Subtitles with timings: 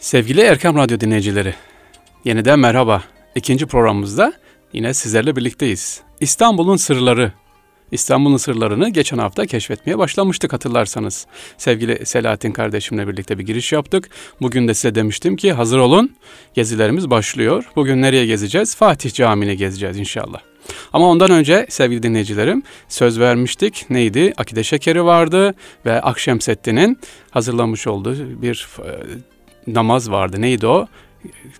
[0.00, 1.54] Sevgili Erkam Radyo dinleyicileri,
[2.24, 3.02] yeniden merhaba.
[3.34, 4.32] İkinci programımızda
[4.72, 6.00] yine sizlerle birlikteyiz.
[6.20, 7.32] İstanbul'un sırları.
[7.92, 11.26] İstanbul'un sırlarını geçen hafta keşfetmeye başlamıştık hatırlarsanız.
[11.58, 14.10] Sevgili Selahattin kardeşimle birlikte bir giriş yaptık.
[14.40, 16.16] Bugün de size demiştim ki hazır olun
[16.54, 17.64] gezilerimiz başlıyor.
[17.76, 18.76] Bugün nereye gezeceğiz?
[18.76, 20.40] Fatih Camii'ni gezeceğiz inşallah.
[20.92, 23.90] Ama ondan önce sevgili dinleyicilerim söz vermiştik.
[23.90, 24.32] Neydi?
[24.36, 25.54] Akide şekeri vardı
[25.86, 26.98] ve Akşemseddin'in
[27.30, 28.90] hazırlamış olduğu bir e,
[29.66, 30.40] namaz vardı.
[30.40, 30.86] Neydi o?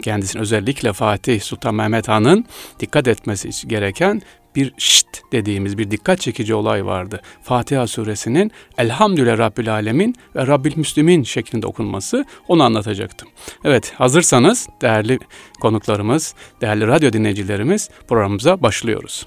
[0.02, 2.44] Kendisinin özellikle Fatih Sultan Mehmet Han'ın
[2.80, 4.22] dikkat etmesi gereken
[4.56, 7.20] bir şşt dediğimiz bir dikkat çekici olay vardı.
[7.42, 13.28] Fatiha suresinin Elhamdülillah Rabbil Alemin ve Rabbil Müslümin şeklinde okunması onu anlatacaktım.
[13.64, 15.18] Evet hazırsanız değerli
[15.60, 19.26] konuklarımız, değerli radyo dinleyicilerimiz programımıza başlıyoruz.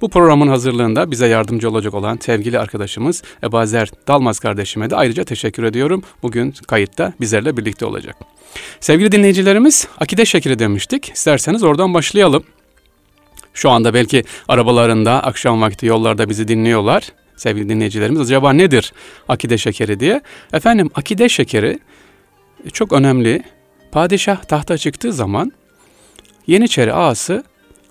[0.00, 5.62] Bu programın hazırlığında bize yardımcı olacak olan sevgili arkadaşımız Ebazer Dalmaz kardeşime de ayrıca teşekkür
[5.62, 6.02] ediyorum.
[6.22, 8.16] Bugün kayıtta bizlerle birlikte olacak.
[8.80, 11.10] Sevgili dinleyicilerimiz akide şekeri demiştik.
[11.14, 12.44] İsterseniz oradan başlayalım.
[13.54, 17.08] Şu anda belki arabalarında akşam vakti yollarda bizi dinliyorlar.
[17.36, 18.92] Sevgili dinleyicilerimiz acaba nedir
[19.28, 20.20] akide şekeri diye.
[20.52, 21.78] Efendim akide şekeri
[22.72, 23.42] çok önemli.
[23.92, 25.52] Padişah tahta çıktığı zaman
[26.48, 27.44] Yeniçeri ağası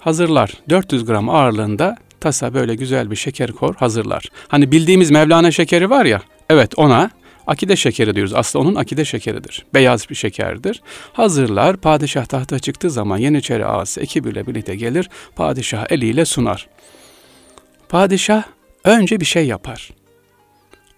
[0.08, 0.54] hazırlar.
[0.70, 4.24] 400 gram ağırlığında tasa böyle güzel bir şeker kor hazırlar.
[4.48, 7.12] Hani bildiğimiz Mevlana şekeri var ya, evet ona
[7.48, 8.34] akide şekeri diyoruz.
[8.34, 9.66] Aslında onun akide şekeridir.
[9.74, 10.82] Beyaz bir şekerdir.
[11.14, 11.78] Hazırlar.
[11.78, 15.10] Padişah tahta çıktığı zaman Yeniçeri ağası ekibiyle birlikte gelir.
[15.36, 16.68] Padişah eliyle sunar.
[17.90, 18.44] Padişah
[18.84, 19.90] önce bir şey yapar.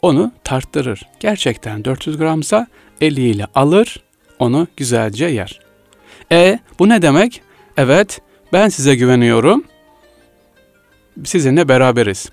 [0.02, 1.02] Onu tarttırır.
[1.20, 2.68] Gerçekten 400 gramsa
[3.02, 4.04] eliyle alır,
[4.40, 5.60] onu güzelce yer.
[6.32, 7.42] E bu ne demek?
[7.78, 8.22] Evet
[8.54, 9.64] ben size güveniyorum.
[11.26, 12.30] Sizinle beraberiz.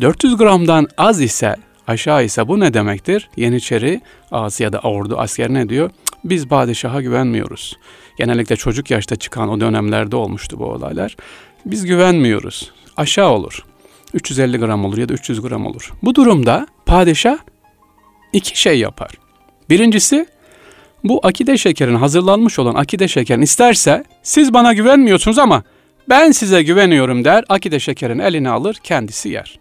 [0.00, 3.30] 400 gramdan az ise aşağı ise bu ne demektir?
[3.36, 5.90] Yeniçeri ağası ya da ordu asker ne diyor?
[6.24, 7.76] Biz padişaha güvenmiyoruz.
[8.18, 11.16] Genellikle çocuk yaşta çıkan o dönemlerde olmuştu bu olaylar.
[11.66, 12.72] Biz güvenmiyoruz.
[12.96, 13.64] Aşağı olur.
[14.14, 15.92] 350 gram olur ya da 300 gram olur.
[16.02, 17.38] Bu durumda padişah
[18.32, 19.10] iki şey yapar.
[19.70, 20.26] Birincisi
[21.04, 25.62] bu akide şekerin hazırlanmış olan akide şekerin isterse siz bana güvenmiyorsunuz ama
[26.08, 27.44] ben size güveniyorum der.
[27.48, 29.58] Akide şekerin eline alır kendisi yer.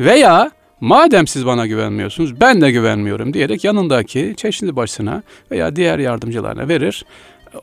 [0.00, 6.68] Veya madem siz bana güvenmiyorsunuz ben de güvenmiyorum diyerek yanındaki çeşitli başına veya diğer yardımcılarına
[6.68, 7.04] verir.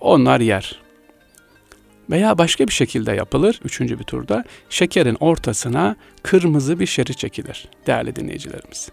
[0.01, 0.79] Onlar yer.
[2.09, 3.59] Veya başka bir şekilde yapılır.
[3.63, 8.89] Üçüncü bir turda şekerin ortasına kırmızı bir şerit çekilir değerli dinleyicilerimiz.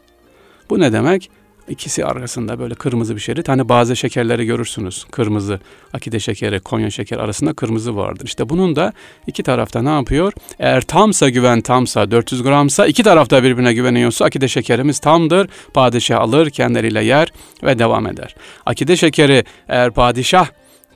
[0.71, 1.31] Bu ne demek?
[1.73, 3.49] İkisi arasında böyle kırmızı bir şerit.
[3.49, 5.05] Hani bazı şekerleri görürsünüz.
[5.11, 5.61] Kırmızı,
[5.93, 8.25] akide şekeri, konya şeker arasında kırmızı vardır.
[8.25, 8.93] İşte bunun da
[9.27, 10.33] iki tarafta ne yapıyor?
[10.59, 15.49] Eğer tamsa güven tamsa, 400 gramsa iki tarafta birbirine güveniyorsa akide şekerimiz tamdır.
[15.75, 18.35] Padişah alır, kendileriyle yer ve devam eder.
[18.67, 20.47] Akide şekeri eğer padişah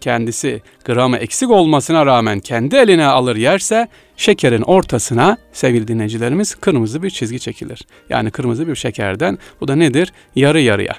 [0.06, 7.10] kendisi gramı eksik olmasına rağmen kendi eline alır yerse şekerin ortasına sevgili dinleyicilerimiz kırmızı bir
[7.10, 7.86] çizgi çekilir.
[8.10, 10.12] Yani kırmızı bir şekerden bu da nedir?
[10.36, 10.94] Yarı yarıya.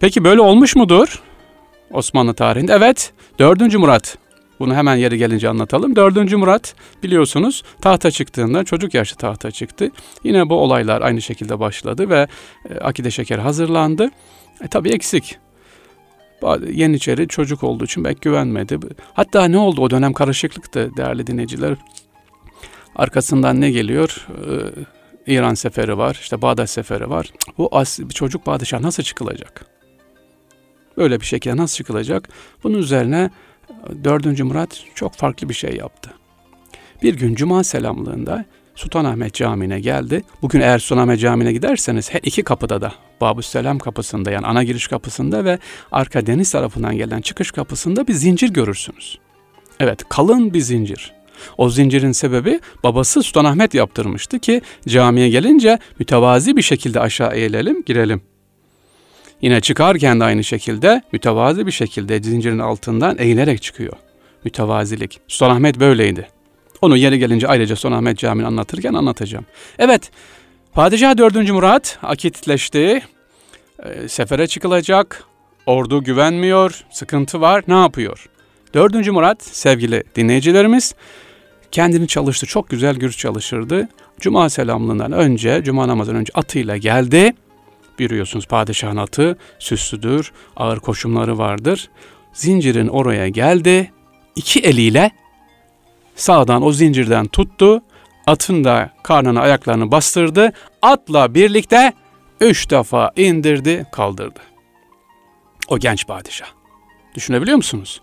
[0.00, 1.22] Peki böyle olmuş mudur?
[1.90, 3.74] Osmanlı tarihinde evet 4.
[3.74, 4.18] Murat
[4.60, 5.96] bunu hemen yeri gelince anlatalım.
[5.96, 6.32] 4.
[6.32, 9.90] Murat biliyorsunuz tahta çıktığında çocuk yaşta tahta çıktı.
[10.24, 12.26] Yine bu olaylar aynı şekilde başladı ve
[12.70, 14.10] e, akide şekeri hazırlandı.
[14.64, 15.38] E tabi eksik.
[16.72, 18.78] Yeniçeri çocuk olduğu için belki güvenmedi.
[19.14, 21.76] Hatta ne oldu o dönem karışıklıktı değerli dinleyiciler.
[22.96, 24.26] Arkasından ne geliyor?
[25.26, 27.32] Ee, İran seferi var, işte Bağdat seferi var.
[27.58, 29.66] Bu as çocuk padişah nasıl çıkılacak?
[30.96, 32.28] Böyle bir şekilde nasıl çıkılacak?
[32.64, 33.30] Bunun üzerine
[34.04, 34.40] 4.
[34.40, 36.10] Murat çok farklı bir şey yaptı.
[37.02, 38.44] Bir gün cuma selamlığında
[38.78, 40.22] Sultanahmet Camii'ne geldi.
[40.42, 44.86] Bugün eğer Sultanahmet Camii'ne giderseniz her iki kapıda da Babü Selam kapısında yani ana giriş
[44.86, 45.58] kapısında ve
[45.92, 49.18] arka deniz tarafından gelen çıkış kapısında bir zincir görürsünüz.
[49.80, 51.12] Evet kalın bir zincir.
[51.56, 58.20] O zincirin sebebi babası Sultanahmet yaptırmıştı ki camiye gelince mütevazi bir şekilde aşağı eğilelim girelim.
[59.42, 63.92] Yine çıkarken de aynı şekilde mütevazi bir şekilde zincirin altından eğilerek çıkıyor.
[64.44, 65.20] Mütevazilik.
[65.28, 66.37] Sultanahmet böyleydi.
[66.82, 69.44] Onu yeri gelince ayrıca Sultanahmet Camii'ni anlatırken anlatacağım.
[69.78, 70.10] Evet,
[70.72, 71.50] Padişah 4.
[71.50, 73.02] Murat akitleşti.
[73.82, 75.24] E, sefere çıkılacak.
[75.66, 76.84] Ordu güvenmiyor.
[76.90, 77.64] Sıkıntı var.
[77.68, 78.26] Ne yapıyor?
[78.74, 79.08] 4.
[79.08, 80.94] Murat sevgili dinleyicilerimiz
[81.72, 82.46] kendini çalıştı.
[82.46, 83.88] Çok güzel gür çalışırdı.
[84.20, 87.32] Cuma selamlığından önce, cuma namazından önce atıyla geldi.
[87.98, 91.90] Biliyorsunuz padişahın atı süslüdür, ağır koşumları vardır.
[92.32, 93.92] Zincirin oraya geldi.
[94.36, 95.10] İki eliyle
[96.18, 97.82] sağdan o zincirden tuttu.
[98.26, 100.52] Atın da karnına ayaklarını bastırdı.
[100.82, 101.92] Atla birlikte
[102.40, 104.40] üç defa indirdi, kaldırdı.
[105.68, 106.48] O genç padişah.
[107.14, 108.00] Düşünebiliyor musunuz?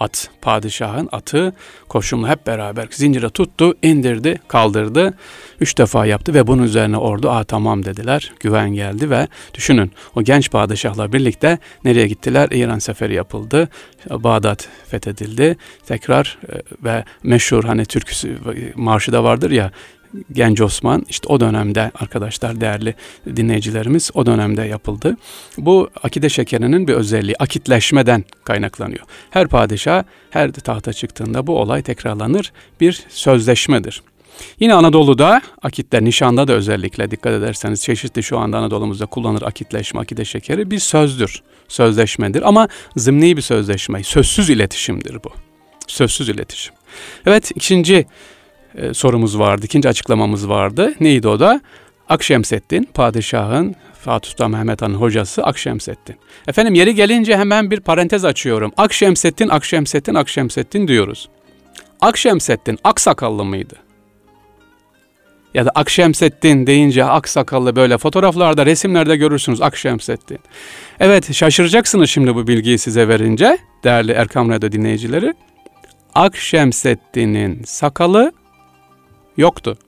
[0.00, 1.52] At, padişahın atı
[1.88, 5.14] koşumla hep beraber zincire tuttu, indirdi, kaldırdı.
[5.60, 8.32] Üç defa yaptı ve bunun üzerine ordu aa tamam dediler.
[8.40, 12.48] Güven geldi ve düşünün o genç padişahla birlikte nereye gittiler?
[12.50, 13.68] İran seferi yapıldı.
[14.10, 15.56] Bağdat fethedildi.
[15.86, 18.38] Tekrar e, ve meşhur hani türküsü
[18.74, 19.70] marşı da vardır ya
[20.32, 22.94] Genç Osman işte o dönemde arkadaşlar değerli
[23.36, 25.16] dinleyicilerimiz o dönemde yapıldı.
[25.58, 29.04] Bu akide şekerinin bir özelliği akitleşmeden kaynaklanıyor.
[29.30, 34.02] Her padişah her tahta çıktığında bu olay tekrarlanır bir sözleşmedir.
[34.60, 40.24] Yine Anadolu'da akitler, nişanda da özellikle dikkat ederseniz çeşitli şu anda Anadolu'muzda kullanır akitleşme, akide
[40.24, 45.30] şekeri bir sözdür, sözleşmedir ama zımni bir sözleşme, sözsüz iletişimdir bu.
[45.86, 46.74] Sözsüz iletişim.
[47.26, 48.06] Evet ikinci
[48.74, 50.94] e, sorumuz vardı, ikinci açıklamamız vardı.
[51.00, 51.60] Neydi o da?
[52.08, 56.16] Akşemseddin, padişahın Fatih Sultan Mehmet Han'ın hocası Akşemseddin.
[56.48, 58.72] Efendim yeri gelince hemen bir parantez açıyorum.
[58.76, 61.28] Akşemseddin, Akşemseddin, Akşemseddin diyoruz.
[62.00, 63.74] Akşemseddin aksakallı mıydı?
[65.54, 70.38] Ya da Akşemseddin deyince aksakallı böyle fotoğraflarda, resimlerde görürsünüz Akşemseddin.
[71.00, 75.34] Evet şaşıracaksınız şimdi bu bilgiyi size verince değerli Erkam Radyo dinleyicileri.
[76.14, 78.32] Akşemseddin'in sakalı
[79.38, 79.78] yoktu.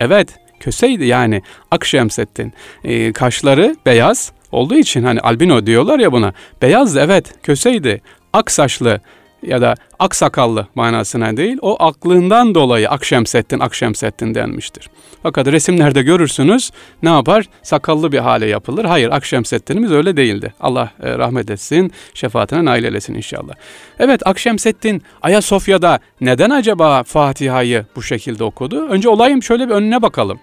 [0.00, 0.28] Evet
[0.60, 2.52] köseydi yani Akşemseddin.
[2.84, 6.32] E, kaşları beyaz olduğu için hani albino diyorlar ya buna.
[6.62, 8.00] Beyazdı evet köseydi.
[8.32, 9.00] Ak saçlı
[9.46, 14.90] ya da ak sakallı manasına değil o aklından dolayı Akşemseddin Akşemseddin denmiştir.
[15.22, 16.70] Fakat resimlerde görürsünüz
[17.02, 17.44] ne yapar?
[17.62, 18.84] Sakallı bir hale yapılır.
[18.84, 20.54] Hayır Akşemseddin'imiz öyle değildi.
[20.60, 23.54] Allah e, rahmet etsin, şefaatine nail eylesin inşallah.
[23.98, 28.86] Evet Akşemseddin Ayasofya'da neden acaba Fatiha'yı bu şekilde okudu?
[28.88, 30.40] Önce olayım şöyle bir önüne bakalım.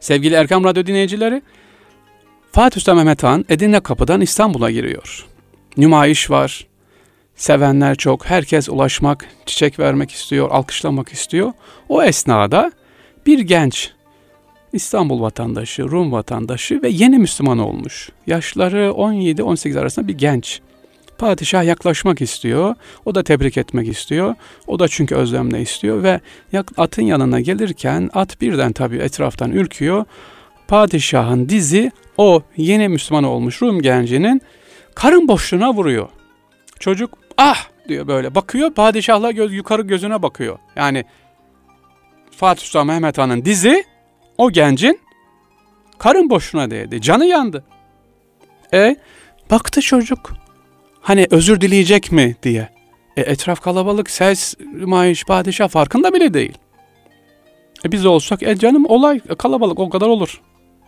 [0.00, 1.42] Sevgili Erkam Radyo dinleyicileri,
[2.52, 5.26] Fatih Sultan Mehmet Han Edirne Kapı'dan İstanbul'a giriyor.
[5.76, 6.66] Nümayiş var,
[7.40, 11.52] sevenler çok, herkes ulaşmak, çiçek vermek istiyor, alkışlamak istiyor.
[11.88, 12.72] O esnada
[13.26, 13.90] bir genç
[14.72, 18.08] İstanbul vatandaşı, Rum vatandaşı ve yeni Müslüman olmuş.
[18.26, 20.60] Yaşları 17-18 arasında bir genç.
[21.18, 22.74] Padişah yaklaşmak istiyor.
[23.04, 24.34] O da tebrik etmek istiyor.
[24.66, 26.20] O da çünkü özlemle istiyor ve
[26.76, 30.04] atın yanına gelirken at birden tabii etraftan ürküyor.
[30.68, 34.42] Padişahın dizi o yeni Müslüman olmuş Rum gencinin
[34.94, 36.08] karın boşluğuna vuruyor.
[36.80, 40.58] Çocuk ah diyor böyle bakıyor padişahla göz, yukarı gözüne bakıyor.
[40.76, 41.04] Yani
[42.30, 43.84] Fatih Sultan Mehmet Han'ın dizi
[44.38, 45.00] o gencin
[45.98, 47.00] karın boşuna değdi.
[47.00, 47.64] Canı yandı.
[48.72, 48.96] E
[49.50, 50.32] baktı çocuk.
[51.00, 52.68] Hani özür dileyecek mi diye.
[53.16, 56.58] E, etraf kalabalık, ses, maaş, padişah farkında bile değil.
[57.84, 60.40] E, biz olsak e canım olay e, kalabalık o kadar olur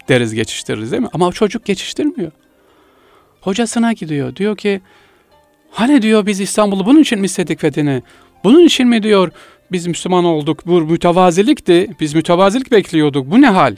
[0.09, 1.09] deriz geçiştiririz değil mi?
[1.13, 2.33] Ama çocuk geçiştirmiyor.
[3.41, 4.37] Hocasına gidiyor.
[4.37, 4.81] Diyor ki
[5.73, 8.03] hani diyor biz İstanbul'u bunun için mi istedik fethini?
[8.45, 9.33] Bunun için mi diyor
[9.73, 13.77] biz Müslüman olduk, bu mütevazilikti, biz mütevazilik bekliyorduk, bu ne hal?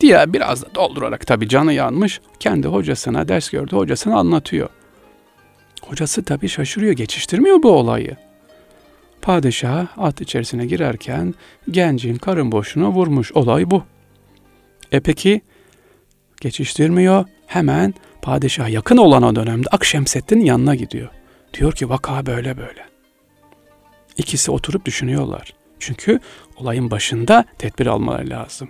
[0.00, 4.68] diye biraz da doldurarak tabii canı yanmış, kendi hocasına ders gördü, hocasına anlatıyor.
[5.82, 8.16] Hocası tabii şaşırıyor, geçiştirmiyor bu olayı.
[9.22, 11.34] Padişah at içerisine girerken
[11.70, 13.32] gencin karın boşuna vurmuş.
[13.32, 13.82] Olay bu.
[14.92, 15.40] E peki
[16.40, 17.24] geçiştirmiyor.
[17.46, 17.94] Hemen
[18.26, 21.08] padişah yakın olan o dönemde Akşemseddin'in yanına gidiyor.
[21.54, 22.86] Diyor ki vaka böyle böyle.
[24.16, 25.52] İkisi oturup düşünüyorlar.
[25.78, 26.20] Çünkü
[26.56, 28.68] olayın başında tedbir almaları lazım.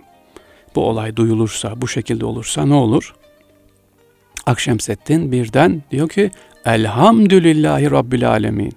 [0.75, 3.15] Bu olay duyulursa, bu şekilde olursa ne olur?
[4.45, 6.31] Akşemseddin birden diyor ki
[6.65, 8.73] Elhamdülillahi Rabbil Alemin.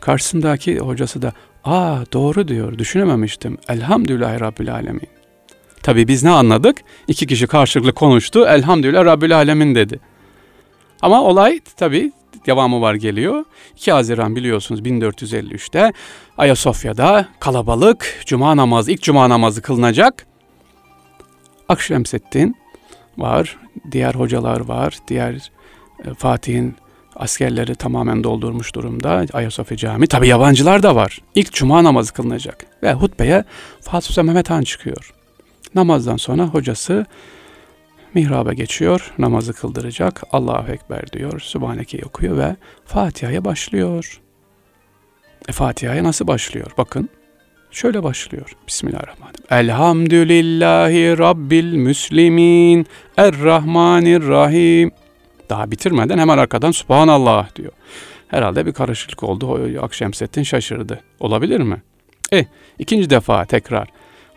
[0.00, 1.32] Karşısındaki hocası da
[1.64, 3.58] aa doğru diyor düşünememiştim.
[3.68, 5.08] Elhamdülillahi Rabbil Alemin.
[5.82, 6.76] Tabi biz ne anladık?
[7.08, 8.46] İki kişi karşılıklı konuştu.
[8.46, 10.00] Elhamdülillah Rabbil Alemin dedi.
[11.02, 12.12] Ama olay tabi
[12.46, 13.44] devamı var geliyor.
[13.76, 15.92] 2 Haziran biliyorsunuz 1453'te
[16.38, 20.26] Ayasofya'da kalabalık cuma namazı, ilk cuma namazı kılınacak.
[21.68, 22.56] Akşemseddin
[23.18, 23.58] var,
[23.92, 25.50] diğer hocalar var, diğer
[26.04, 26.76] e, Fatih'in
[27.16, 30.06] askerleri tamamen doldurmuş durumda Ayasofya Camii.
[30.06, 31.18] Tabi yabancılar da var.
[31.34, 33.44] İlk cuma namazı kılınacak ve hutbeye
[33.80, 35.21] Fatih Sultan Mehmet Han çıkıyor.
[35.74, 37.06] Namazdan sonra hocası
[38.14, 40.22] mihraba geçiyor, namazı kıldıracak.
[40.32, 44.20] Allahu Ekber diyor, Sübhaneke'yi okuyor ve Fatiha'ya başlıyor.
[45.48, 46.70] E Fatiha'ya nasıl başlıyor?
[46.78, 47.08] Bakın,
[47.70, 48.56] şöyle başlıyor.
[48.66, 49.44] Bismillahirrahmanirrahim.
[49.50, 52.86] Elhamdülillahi Rabbil Müslimin
[53.16, 54.90] Errahmanirrahim.
[55.50, 57.72] Daha bitirmeden hemen arkadan Subhanallah diyor.
[58.28, 59.78] Herhalde bir karışıklık oldu.
[59.82, 61.00] Akşemseddin şaşırdı.
[61.20, 61.82] Olabilir mi?
[62.32, 62.46] E,
[62.78, 63.88] ikinci defa tekrar.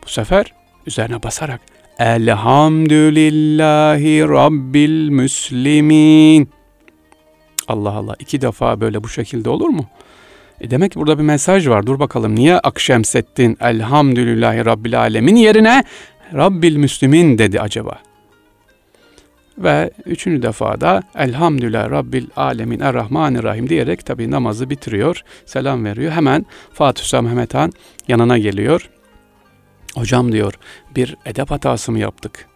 [0.06, 0.54] Bu sefer
[0.88, 1.62] üzerine basarak
[2.00, 6.50] Elhamdülillahi Rabbil Müslimin.
[7.68, 9.86] Allah Allah iki defa böyle bu şekilde olur mu?
[10.62, 11.88] E demek ki burada bir mesaj var.
[11.88, 15.84] Dur bakalım niye Akşemseddin Elhamdülillahi Rabbil Alemin yerine
[16.34, 18.00] Rabbil Müslimin dedi acaba?
[19.58, 26.12] Ve üçüncü defada Elhamdülillah Rabbil Alemin Errahmanirrahim diyerek tabi namazı bitiriyor, selam veriyor.
[26.12, 27.72] Hemen Fatih Hüsam Mehmet Han
[28.08, 28.90] yanına geliyor.
[29.96, 30.54] Hocam diyor
[30.96, 32.48] bir edep hatası mı yaptık?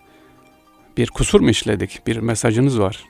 [0.97, 2.07] Bir kusur mu işledik?
[2.07, 3.03] Bir mesajınız var.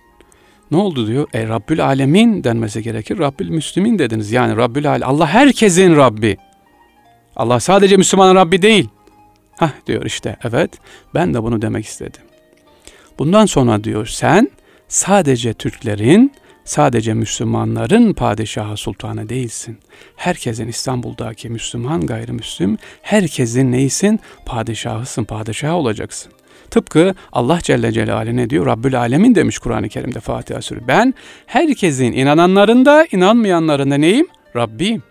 [0.71, 1.27] Ne oldu diyor?
[1.33, 3.19] E Rabbül Alemin denmesi gerekir.
[3.19, 4.31] Rabbül Müslümin dediniz.
[4.31, 5.05] Yani Rabbül Alemin.
[5.05, 6.37] Allah herkesin Rabbi.
[7.35, 8.89] Allah sadece Müslümanın Rabbi değil.
[9.57, 10.71] Hah diyor işte evet
[11.13, 12.21] ben de bunu demek istedim.
[13.19, 14.49] Bundan sonra diyor sen
[14.87, 16.31] sadece Türklerin,
[16.69, 19.77] sadece Müslümanların padişahı sultanı değilsin.
[20.15, 24.19] Herkesin İstanbul'daki Müslüman gayrimüslim, herkesin neysin?
[24.45, 26.31] Padişahısın, padişah olacaksın.
[26.71, 28.65] Tıpkı Allah Celle Celaluhu ne diyor?
[28.65, 30.87] Rabbül Alemin demiş Kur'an-ı Kerim'de Fatiha Suresi.
[30.87, 31.13] Ben
[31.45, 34.27] herkesin inananların da inanmayanların da neyim?
[34.55, 35.03] Rabbiyim.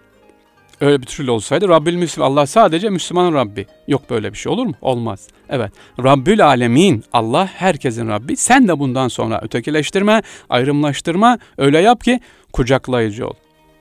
[0.81, 3.67] Öyle bir türlü olsaydı Rabbül Müslim Allah sadece Müslümanın Rabbi.
[3.89, 4.75] Yok böyle bir şey olur mu?
[4.81, 5.29] Olmaz.
[5.49, 5.73] Evet.
[6.03, 8.37] Rabbül Alemin Allah herkesin Rabbi.
[8.37, 11.39] Sen de bundan sonra ötekileştirme, ayrımlaştırma.
[11.59, 12.21] Öyle yap ki
[12.53, 13.35] kucaklayıcı ol.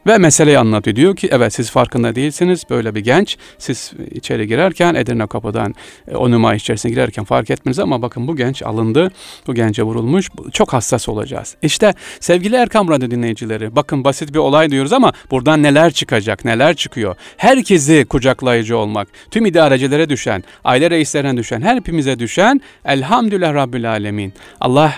[0.08, 0.96] Ve meseleyi anlatıyor.
[0.96, 2.64] Diyor ki evet siz farkında değilsiniz.
[2.70, 5.76] Böyle bir genç siz içeri girerken Edirne kapıdan
[6.12, 9.12] e, o nümayiş içerisine girerken fark etmeniz ama bakın bu genç alındı.
[9.48, 10.30] Bu gence vurulmuş.
[10.54, 11.56] Çok hassas olacağız.
[11.62, 16.76] İşte sevgili Erkam Radyo dinleyicileri bakın basit bir olay diyoruz ama buradan neler çıkacak neler
[16.76, 17.16] çıkıyor.
[17.38, 19.08] Herkesi kucaklayıcı olmak.
[19.32, 24.34] Tüm idarecilere düşen, aile reislerine düşen, hepimize düşen elhamdülillah Rabbil Alemin.
[24.60, 24.94] Allah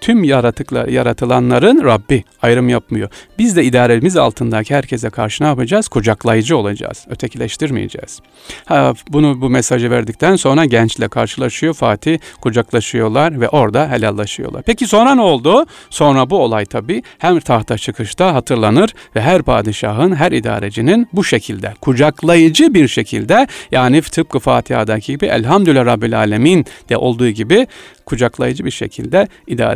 [0.00, 3.08] tüm yaratıklar, yaratılanların Rabbi ayrım yapmıyor.
[3.38, 5.88] Biz de idaremiz altındaki herkese karşı ne yapacağız?
[5.88, 7.06] Kucaklayıcı olacağız.
[7.08, 8.20] Ötekileştirmeyeceğiz.
[8.64, 12.18] Ha, bunu bu mesajı verdikten sonra gençle karşılaşıyor Fatih.
[12.40, 14.62] Kucaklaşıyorlar ve orada helallaşıyorlar.
[14.62, 15.66] Peki sonra ne oldu?
[15.90, 21.74] Sonra bu olay tabi hem tahta çıkışta hatırlanır ve her padişahın, her idarecinin bu şekilde
[21.80, 27.66] kucaklayıcı bir şekilde yani tıpkı Fatiha'daki gibi Elhamdülillah Rabbil Alemin de olduğu gibi
[28.06, 29.28] kucaklayıcı bir şekilde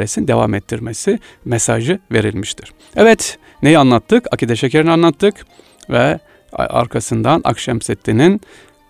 [0.04, 2.72] idaresini devam ettirmesi mesajı verilmiştir.
[2.96, 4.26] Evet neyi anlattık?
[4.32, 5.46] Akide şekerini anlattık
[5.90, 6.18] ve
[6.52, 8.40] arkasından Akşemseddin'in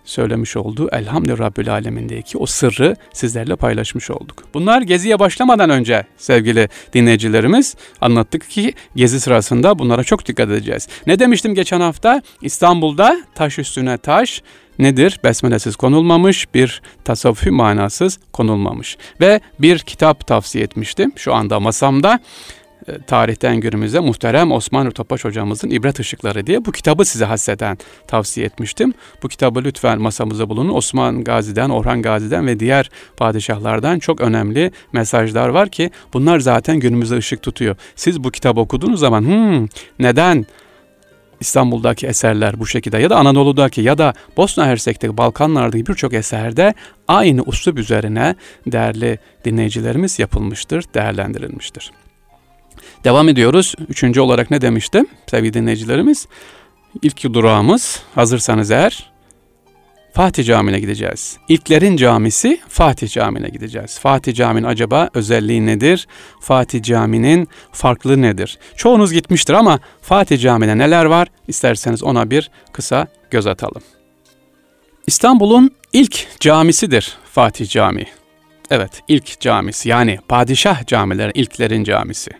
[0.05, 4.43] söylemiş olduğu Elhamdülillah Rabbül Alemin'deki o sırrı sizlerle paylaşmış olduk.
[4.53, 10.87] Bunlar geziye başlamadan önce sevgili dinleyicilerimiz anlattık ki gezi sırasında bunlara çok dikkat edeceğiz.
[11.07, 12.21] Ne demiştim geçen hafta?
[12.41, 14.41] İstanbul'da taş üstüne taş,
[14.79, 15.19] nedir?
[15.23, 18.97] Besmelesiz konulmamış, bir tasavvufi manasız konulmamış.
[19.21, 22.19] Ve bir kitap tavsiye etmiştim şu anda masamda
[23.07, 27.77] tarihten günümüze muhterem Osman Topaş hocamızın İbret Işıkları diye bu kitabı size hasreten
[28.07, 28.93] tavsiye etmiştim.
[29.23, 30.73] Bu kitabı lütfen masamıza bulunun.
[30.73, 37.17] Osman Gazi'den, Orhan Gazi'den ve diğer padişahlardan çok önemli mesajlar var ki bunlar zaten günümüze
[37.17, 37.75] ışık tutuyor.
[37.95, 39.67] Siz bu kitabı okuduğunuz zaman hmm,
[39.99, 40.45] neden
[41.39, 46.73] İstanbul'daki eserler bu şekilde ya da Anadolu'daki ya da Bosna Hersek'teki Balkanlardaki birçok eserde
[47.07, 48.35] aynı uslup üzerine
[48.67, 51.91] değerli dinleyicilerimiz yapılmıştır, değerlendirilmiştir.
[53.03, 53.75] Devam ediyoruz.
[53.89, 56.27] Üçüncü olarak ne demiştim sevgili dinleyicilerimiz?
[57.01, 59.15] İlk durağımız hazırsanız eğer
[60.15, 61.37] Fatih Camii'ne gideceğiz.
[61.47, 63.99] İlklerin camisi Fatih Camii'ne gideceğiz.
[63.99, 66.07] Fatih Camii'nin acaba özelliği nedir?
[66.41, 68.59] Fatih Camii'nin farklı nedir?
[68.75, 71.27] Çoğunuz gitmiştir ama Fatih Camii'ne neler var?
[71.47, 73.81] İsterseniz ona bir kısa göz atalım.
[75.07, 78.07] İstanbul'un ilk camisidir Fatih Camii.
[78.71, 82.31] Evet, ilk camisi yani padişah camileri ilklerin camisi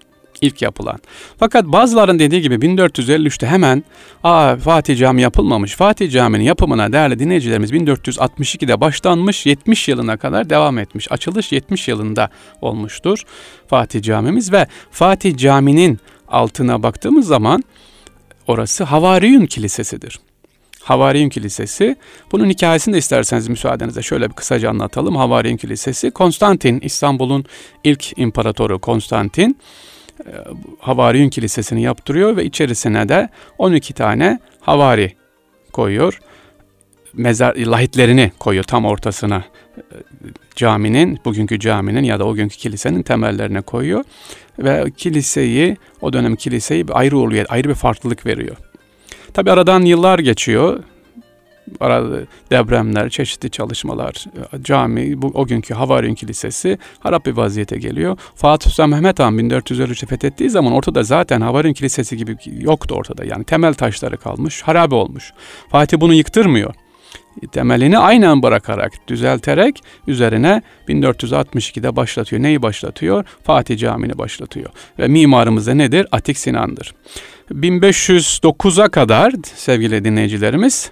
[0.46, 1.00] ilk yapılan.
[1.40, 3.84] Fakat bazıların dediği gibi 1453'te hemen
[4.24, 5.76] Aa, Fatih Camii yapılmamış.
[5.76, 11.12] Fatih Camii'nin yapımına değerli dinleyicilerimiz 1462'de başlanmış 70 yılına kadar devam etmiş.
[11.12, 12.30] Açılış 70 yılında
[12.62, 13.24] olmuştur
[13.68, 17.64] Fatih Camimiz ve Fatih Camii'nin altına baktığımız zaman
[18.48, 20.20] orası Havariyun Kilisesi'dir.
[20.86, 21.96] Havariyun Kilisesi.
[22.32, 25.16] Bunun hikayesini de isterseniz müsaadenizle şöyle bir kısaca anlatalım.
[25.16, 27.46] Havariyun Kilisesi Konstantin, İstanbul'un
[27.84, 29.58] ilk imparatoru Konstantin
[30.80, 35.14] Havariyun Kilisesi'ni yaptırıyor ve içerisine de 12 tane havari
[35.74, 36.20] koyuyor.
[37.14, 39.44] Mezar lahitlerini koyuyor tam ortasına
[39.78, 39.82] e,
[40.56, 44.04] caminin, bugünkü caminin ya da o günkü kilisenin temellerine koyuyor
[44.60, 48.56] ve kiliseyi, o dönem kiliseyi ayrı oluyor, ayrı bir farklılık veriyor.
[49.34, 50.84] Tabi aradan yıllar geçiyor
[51.80, 52.18] arada
[52.52, 54.26] depremler, çeşitli çalışmalar,
[54.62, 58.18] cami, bu, o günkü Havaryun Kilisesi harap bir vaziyete geliyor.
[58.36, 63.26] Fatih Sultan Mehmet Han 1453'te fethettiği zaman ortada zaten Havaryun Kilisesi gibi yoktu ortada.
[63.26, 65.34] Yani temel taşları kalmış, harabe olmuş.
[65.70, 66.74] Fatih bunu yıktırmıyor.
[67.52, 72.44] temelini aynen bırakarak, düzelterek üzerine 1462'de başlatıyor.
[72.44, 73.26] Neyi başlatıyor?
[73.44, 74.70] Fatih Camii'ni başlatıyor.
[75.00, 76.08] Ve mimarımız da nedir?
[76.12, 76.94] Atik Sinan'dır.
[77.52, 80.92] 1509'a kadar sevgili dinleyicilerimiz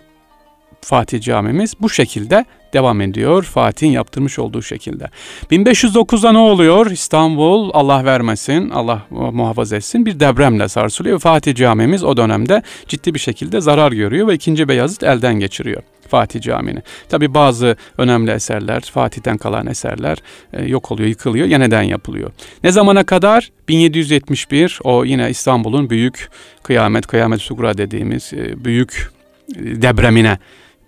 [0.83, 3.43] Fatih Camimiz bu şekilde devam ediyor.
[3.43, 5.09] Fatih'in yaptırmış olduğu şekilde.
[5.51, 6.91] 1509'da ne oluyor?
[6.91, 11.19] İstanbul Allah vermesin, Allah muhafaza etsin bir depremle sarsılıyor.
[11.19, 14.67] Fatih Camimiz o dönemde ciddi bir şekilde zarar görüyor ve 2.
[14.67, 15.83] Beyazıt elden geçiriyor.
[16.07, 16.81] Fatih Camii'ni.
[17.09, 20.17] Tabi bazı önemli eserler, Fatih'ten kalan eserler
[20.53, 22.31] e, yok oluyor, yıkılıyor, yeniden yapılıyor.
[22.63, 23.51] Ne zamana kadar?
[23.67, 26.29] 1771 o yine İstanbul'un büyük
[26.63, 29.11] kıyamet, kıyamet sugra dediğimiz e, büyük
[29.55, 30.37] e, depremine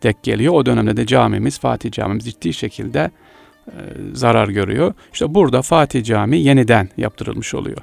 [0.06, 0.54] dek geliyor.
[0.54, 3.12] O dönemde de camimiz, Fatih Camimiz ciddi şekilde
[3.68, 3.74] e,
[4.14, 4.94] zarar görüyor.
[5.14, 7.78] İşte burada Fatih Camii yeniden yaptırılmış oluyor.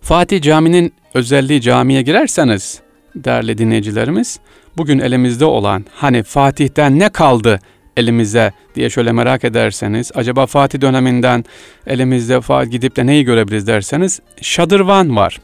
[0.00, 2.80] Fatih Camii'nin özelliği camiye girerseniz
[3.14, 4.40] değerli dinleyicilerimiz
[4.76, 7.60] bugün elimizde olan hani Fatih'ten ne kaldı
[7.96, 11.44] elimize diye şöyle merak ederseniz acaba Fatih döneminden
[11.86, 15.40] elimizde gidip de neyi görebiliriz derseniz şadırvan var.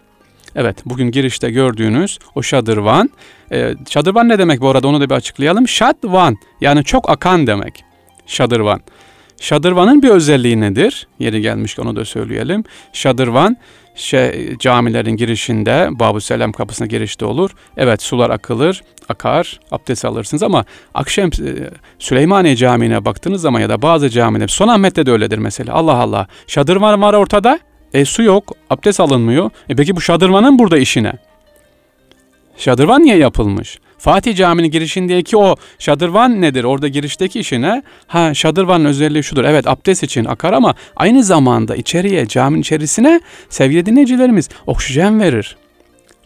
[0.56, 3.10] Evet bugün girişte gördüğünüz o şadırvan.
[3.52, 5.68] E, şadırvan ne demek bu arada onu da bir açıklayalım.
[5.68, 7.84] Şadvan yani çok akan demek.
[8.26, 8.80] Şadırvan.
[9.40, 11.08] Şadırvanın bir özelliği nedir?
[11.18, 12.64] Yeri gelmiş onu da söyleyelim.
[12.92, 13.56] Şadırvan
[13.94, 17.50] şey, camilerin girişinde Babu Selam kapısına girişte olur.
[17.76, 20.64] Evet sular akılır, akar, abdest alırsınız ama
[20.94, 25.74] akşam e, Süleymaniye Camii'ne baktığınız zaman ya da bazı camiler, Son Ahmet'te de öyledir mesela.
[25.74, 26.26] Allah Allah.
[26.46, 27.58] Şadırvan var ortada.
[27.94, 29.50] E su yok, abdest alınmıyor.
[29.68, 31.12] E peki bu şadırvanın burada işine?
[32.56, 33.78] Şadırvan niye yapılmış?
[33.98, 36.64] Fatih Camii'nin girişindeki o şadırvan nedir?
[36.64, 39.44] Orada girişteki işine ha şadırvanın özelliği şudur.
[39.44, 45.56] Evet abdest için akar ama aynı zamanda içeriye caminin içerisine sevgili dinleyicilerimiz oksijen verir.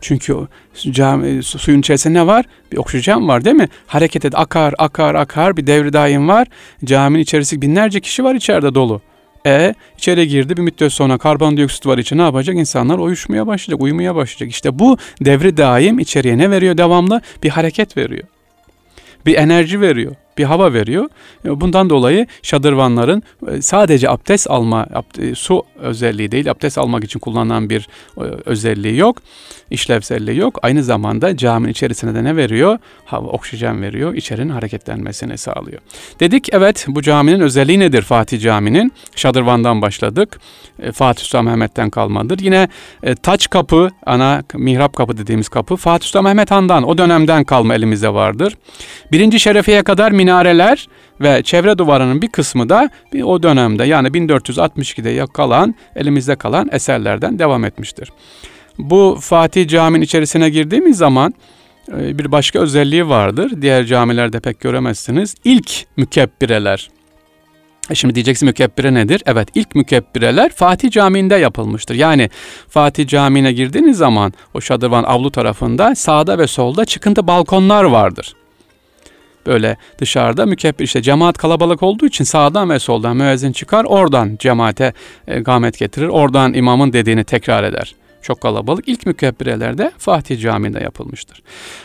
[0.01, 0.37] Çünkü
[0.91, 2.45] cami, suyun içerisinde ne var?
[2.73, 3.69] Bir oksijen var değil mi?
[3.87, 6.49] Hareket et akar akar akar bir devri daim var.
[6.85, 9.01] Caminin içerisi binlerce kişi var içeride dolu.
[9.47, 12.57] E içeri girdi bir müddet sonra karbondioksit var içi ne yapacak?
[12.57, 14.51] İnsanlar uyuşmaya başlayacak, uyumaya başlayacak.
[14.51, 17.21] İşte bu devri daim içeriye ne veriyor devamlı?
[17.43, 18.25] Bir hareket veriyor.
[19.27, 21.09] Bir enerji veriyor bir hava veriyor.
[21.45, 24.87] E, bundan dolayı şadırvanların e, sadece abdest alma,
[25.19, 27.89] e, su özelliği değil, abdest almak için kullanılan bir
[28.45, 29.17] özelliği yok,
[29.71, 30.59] işlevselliği yok.
[30.63, 32.79] Aynı zamanda caminin içerisine de ne veriyor?
[33.05, 35.81] Hava, oksijen veriyor, içerinin hareketlenmesini sağlıyor.
[36.21, 38.93] Dedik evet bu caminin özelliği nedir Fatih Camii'nin?
[39.17, 40.41] Şadırvandan başladık.
[40.93, 42.39] Fatih Sultan Mehmet'ten kalmadır.
[42.39, 42.69] Yine
[43.23, 48.15] taç kapı, ana mihrap kapı dediğimiz kapı Fatih Sultan Mehmet Han'dan o dönemden kalma elimizde
[48.15, 48.57] vardır.
[49.13, 50.89] Birinci şerefiye kadar minareler
[51.21, 52.91] ve çevre duvarının bir kısmı da
[53.25, 58.13] o dönemde yani 1462'de kalan elimizde kalan eserlerden devam etmiştir.
[58.79, 61.35] Bu Fatih Camii'nin içerisine girdiğimiz zaman
[61.93, 63.53] e, bir başka özelliği vardır.
[63.63, 65.35] Diğer camilerde pek göremezsiniz.
[65.45, 66.91] İlk mükebbireler.
[67.91, 69.23] E şimdi diyeceksin mükebbire nedir?
[69.27, 71.95] Evet ilk mükebbireler Fatih Camii'nde yapılmıştır.
[71.95, 72.31] Yani
[72.69, 78.35] Fatih Camii'ne girdiğiniz zaman o şadırvan avlu tarafında sağda ve solda çıkıntı balkonlar vardır
[79.47, 84.93] böyle dışarıda mükebbir işte cemaat kalabalık olduğu için sağdan ve soldan müezzin çıkar oradan cemaate
[85.29, 87.95] e, gamet getirir oradan imamın dediğini tekrar eder.
[88.23, 88.89] Çok kalabalık.
[88.89, 91.43] İlk mükebbirelerde Fatih Camii'nde yapılmıştır.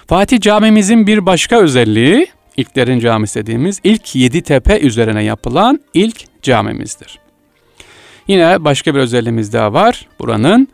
[0.07, 7.19] Fatih Camimizin bir başka özelliği ilklerin camisi dediğimiz ilk yedi tepe üzerine yapılan ilk camimizdir.
[8.27, 10.07] Yine başka bir özelliğimiz daha var.
[10.19, 10.67] Buranın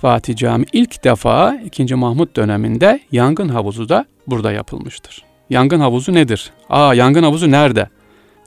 [0.00, 1.94] Fatih Cami ilk defa 2.
[1.94, 5.27] Mahmut döneminde yangın havuzu da burada yapılmıştır.
[5.50, 6.50] Yangın havuzu nedir?
[6.70, 7.88] Aa yangın havuzu nerede?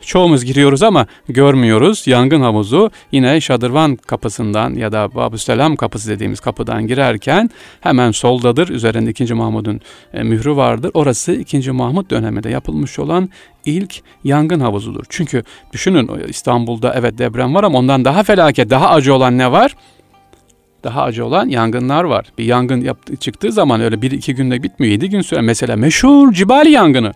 [0.02, 2.08] Çoğumuz giriyoruz ama görmüyoruz.
[2.08, 7.50] Yangın havuzu yine Şadırvan kapısından ya da Babüselam kapısı dediğimiz kapıdan girerken
[7.82, 8.70] hemen soldadır.
[8.70, 9.34] Üzerinde 2.
[9.34, 9.82] Mahmud'un
[10.14, 10.92] e, mührü vardır.
[10.94, 11.72] Orası 2.
[11.72, 13.30] Mahmud döneminde yapılmış olan
[13.66, 15.04] ilk yangın havuzudur.
[15.10, 19.76] Çünkü düşünün İstanbul'da evet deprem var ama ondan daha felaket, daha acı olan ne var?
[20.84, 22.26] Daha acı olan yangınlar var.
[22.38, 24.92] Bir yangın yaptı, çıktığı zaman öyle bir iki günde bitmiyor.
[24.92, 27.14] Yedi gün süren mesela meşhur Cibali yangını.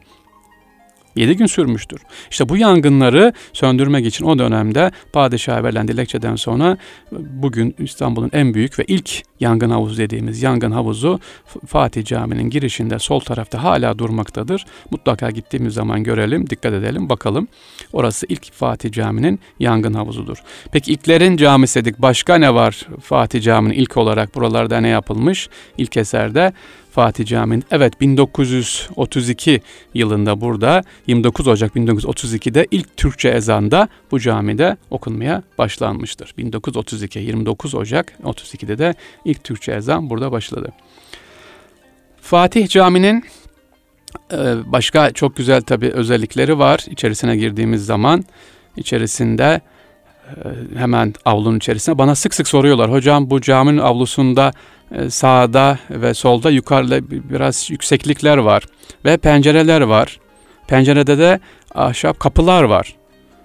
[1.15, 2.01] 7 gün sürmüştür.
[2.31, 6.77] İşte bu yangınları söndürmek için o dönemde padişaha verilen dilekçeden sonra
[7.11, 11.19] bugün İstanbul'un en büyük ve ilk yangın havuzu dediğimiz yangın havuzu
[11.67, 14.65] Fatih Camii'nin girişinde sol tarafta hala durmaktadır.
[14.91, 17.47] Mutlaka gittiğimiz zaman görelim, dikkat edelim, bakalım.
[17.93, 20.37] Orası ilk Fatih Camii'nin yangın havuzudur.
[20.71, 22.01] Peki ilklerin camisi dedik.
[22.01, 25.49] Başka ne var Fatih Camii'nin ilk olarak buralarda ne yapılmış?
[25.77, 26.53] İlk eserde
[26.95, 29.61] Fatih Camii'nin evet 1932
[29.93, 36.33] yılında burada 29 Ocak 1932'de ilk Türkçe ezanda bu camide okunmaya başlanmıştır.
[36.37, 38.93] 1932 29 Ocak 32'de de
[39.25, 40.71] ilk Türkçe ezan burada başladı.
[42.21, 43.23] Fatih Camii'nin
[44.33, 48.25] Ee, başka çok güzel tabii özellikleri var içerisine girdiğimiz zaman.
[48.77, 49.61] içerisinde
[50.25, 52.91] e, hemen avlunun içerisinde bana sık sık soruyorlar.
[52.91, 54.74] Hocam bu caminin avlusunda e,
[55.09, 58.63] sağda ve solda yukarıda biraz yükseklikler var
[59.05, 60.19] ve pencereler var.
[60.67, 61.39] Pencerede de
[61.75, 62.95] ahşap kapılar var.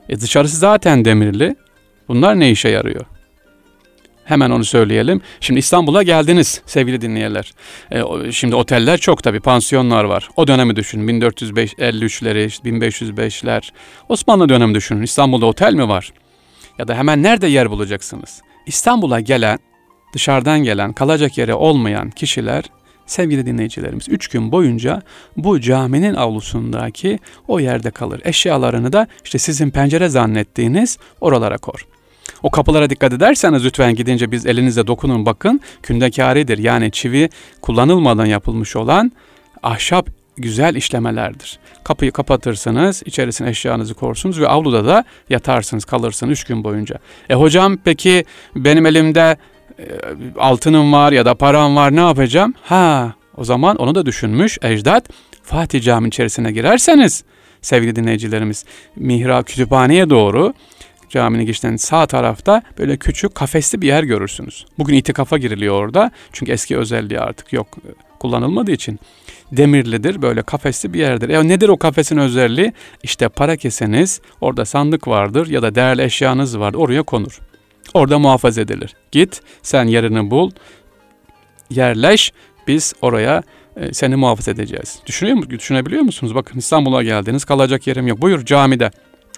[0.09, 1.57] E dışarısı zaten demirli.
[2.09, 3.05] Bunlar ne işe yarıyor?
[4.25, 5.21] Hemen onu söyleyelim.
[5.41, 7.53] Şimdi İstanbul'a geldiniz sevgili dinleyenler.
[7.93, 10.29] E, şimdi oteller çok tabii, pansiyonlar var.
[10.37, 11.21] O dönemi düşünün.
[11.21, 13.71] 1453'leri, 1505'ler.
[14.09, 15.03] Osmanlı dönemi düşünün.
[15.03, 16.13] İstanbul'da otel mi var?
[16.79, 18.43] Ya da hemen nerede yer bulacaksınız?
[18.67, 19.59] İstanbul'a gelen,
[20.13, 22.65] dışarıdan gelen, kalacak yeri olmayan kişiler
[23.07, 25.03] sevgili dinleyicilerimiz üç gün boyunca
[25.37, 27.19] bu caminin avlusundaki
[27.49, 28.21] o yerde kalır.
[28.25, 31.87] Eşyalarını da işte sizin pencere zannettiğiniz oralara kor.
[32.43, 36.59] O kapılara dikkat ederseniz lütfen gidince biz elinize dokunun bakın kündekaridir.
[36.59, 37.29] Yani çivi
[37.61, 39.13] kullanılmadan yapılmış olan
[39.63, 41.59] ahşap güzel işlemelerdir.
[41.85, 46.99] Kapıyı kapatırsınız, içerisine eşyanızı korsunuz ve avluda da yatarsınız, kalırsınız üç gün boyunca.
[47.31, 48.25] E hocam peki
[48.57, 49.37] benim elimde
[50.39, 52.55] altınım var ya da param var ne yapacağım?
[52.63, 55.09] Ha o zaman onu da düşünmüş ecdat.
[55.43, 57.25] Fatih Cami içerisine girerseniz
[57.63, 58.65] sevgili dinleyicilerimiz
[58.97, 60.55] mihrap kütüphaneye doğru
[61.09, 64.67] caminin girişten sağ tarafta böyle küçük kafesli bir yer görürsünüz.
[64.79, 66.11] Bugün itikafa giriliyor orada.
[66.33, 67.67] Çünkü eski özelliği artık yok
[68.19, 68.99] kullanılmadığı için.
[69.53, 71.29] Demirlidir böyle kafesli bir yerdir.
[71.29, 72.73] E nedir o kafesin özelliği?
[73.03, 77.41] İşte para keseniz orada sandık vardır ya da değerli eşyanız var oraya konur.
[77.95, 78.95] Orada muhafaza edilir.
[79.13, 80.51] Git sen yerini bul
[81.71, 82.33] yerleş
[82.67, 83.43] biz oraya
[83.77, 84.99] e, seni muhafaza edeceğiz.
[85.07, 86.35] Düşünüyor mu, düşünebiliyor musunuz?
[86.35, 88.23] Bakın İstanbul'a geldiniz kalacak yerim yok.
[88.23, 88.91] Buyur camide.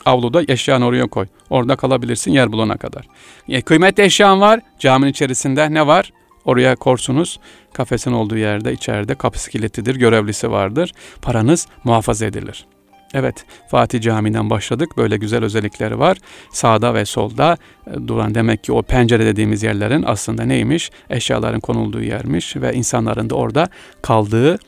[0.05, 1.27] Avluda eşyanı oraya koy.
[1.51, 3.07] Orada kalabilirsin yer bulana kadar.
[3.49, 4.61] E, kıymetli eşyan var.
[4.79, 6.13] Caminin içerisinde ne var?
[6.45, 7.41] Oraya korsunuz.
[7.73, 9.97] Kafesin olduğu yerde içeride kapısı kilitlidir.
[9.97, 10.93] Görevlisi vardır.
[11.23, 12.67] Paranız muhafaza edilir.
[13.15, 14.97] Evet Fatih Camii'nden başladık.
[14.97, 16.19] Böyle güzel özellikleri var.
[16.53, 20.91] Sağda ve solda e, duran demek ki o pencere dediğimiz yerlerin aslında neymiş?
[21.11, 23.69] Eşyaların konulduğu yermiş ve insanların da orada
[24.03, 24.59] kaldığı,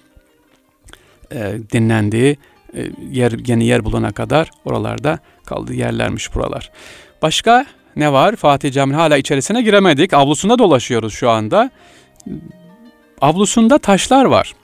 [1.33, 2.37] e, dinlendiği,
[2.77, 6.71] e, yer yeni yer bulana kadar oralarda kaldığı yerlermiş buralar.
[7.23, 8.37] Başka ne var?
[8.37, 10.15] Fatih Camii'nin hala içerisine giremedik.
[10.15, 11.71] Avlusunda dolaşıyoruz şu anda.
[13.21, 14.55] Avlusunda taşlar var.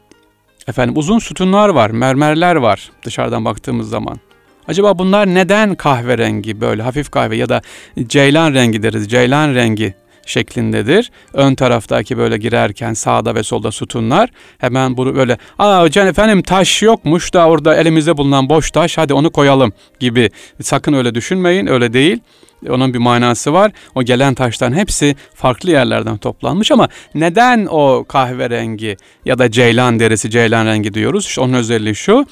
[0.70, 4.20] Efendim uzun sütunlar var, mermerler var dışarıdan baktığımız zaman.
[4.68, 7.62] Acaba bunlar neden kahverengi böyle hafif kahve ya da
[8.06, 9.09] ceylan rengi deriz.
[9.09, 9.94] Ceylan rengi
[10.26, 11.11] şeklindedir.
[11.35, 16.83] Ön taraftaki böyle girerken sağda ve solda sütunlar hemen bunu böyle aa can efendim taş
[16.83, 20.30] yokmuş da orada elimizde bulunan boş taş hadi onu koyalım gibi.
[20.62, 22.20] Sakın öyle düşünmeyin öyle değil.
[22.68, 23.73] Onun bir manası var.
[23.94, 30.31] O gelen taşların hepsi farklı yerlerden toplanmış ama neden o kahverengi ya da ceylan derisi
[30.31, 31.27] ceylan rengi diyoruz?
[31.27, 32.27] İşte onun özelliği şu.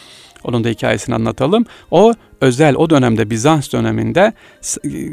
[0.44, 1.64] Onun da hikayesini anlatalım.
[1.90, 4.32] O özel o dönemde Bizans döneminde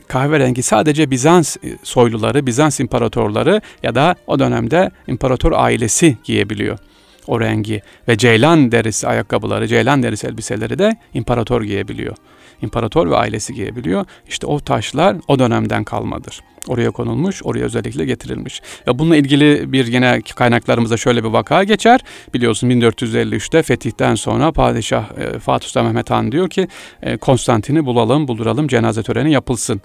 [0.08, 6.80] kahverengi sadece Bizans e, soyluları, Bizans imparatorları ya da o dönemde imparator ailesi giyebiliyor
[7.28, 12.15] o rengi ve ceylan derisi ayakkabıları, ceylan derisi elbiseleri de imparator giyebiliyor.
[12.61, 14.05] İmparator ve ailesi giyebiliyor.
[14.27, 16.41] İşte o taşlar o dönemden kalmadır.
[16.67, 18.61] Oraya konulmuş, oraya özellikle getirilmiş.
[18.87, 21.99] Ve bununla ilgili bir yine kaynaklarımızda şöyle bir vaka geçer.
[22.33, 26.67] Biliyorsun 1453'te fetihten sonra padişah e, Fatih Sultan Mehmet Han diyor ki
[27.01, 29.81] e, Konstantin'i bulalım, bulduralım, cenaze töreni yapılsın.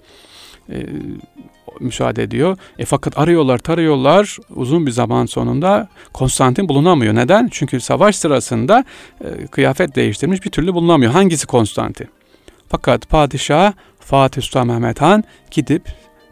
[0.69, 0.85] E,
[1.79, 2.57] müsaade ediyor.
[2.79, 7.15] E fakat arıyorlar tarıyorlar uzun bir zaman sonunda Konstantin bulunamıyor.
[7.15, 7.49] Neden?
[7.51, 8.85] Çünkü savaş sırasında
[9.21, 11.11] e, kıyafet değiştirmiş bir türlü bulunamıyor.
[11.11, 12.07] Hangisi Konstantin?
[12.71, 15.83] Fakat padişah Fatih Sultan Mehmet Han gidip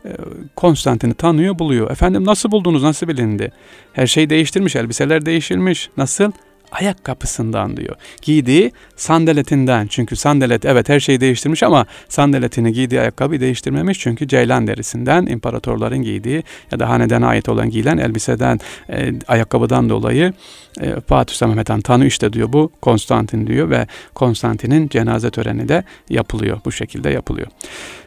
[0.06, 0.10] e,
[0.56, 1.92] Konstantin'i tanıyor, buluyor.
[1.92, 3.52] Efendim nasıl buldunuz, nasıl bilindi?
[3.94, 5.90] Her şey değiştirmiş, elbiseler değişilmiş.
[5.98, 6.32] Nasıl?
[6.72, 7.96] Ayakkabısından diyor.
[8.22, 9.88] Giydiği sandaletinden.
[9.88, 14.00] Çünkü sandalet evet her şeyi değiştirmiş ama sandaletini giydiği ayakkabı değiştirmemiş.
[14.00, 20.34] Çünkü ceylan derisinden imparatorların giydiği ya da haneden ait olan giyilen elbiseden, e, ayakkabıdan dolayı
[20.82, 25.70] e, Fatih Sultan Mehmet Han tanı işte diyor bu Konstantin diyor ve Konstantin'in cenaze töreni
[25.70, 26.62] de yapılıyor.
[26.66, 27.48] Bu şekilde yapılıyor.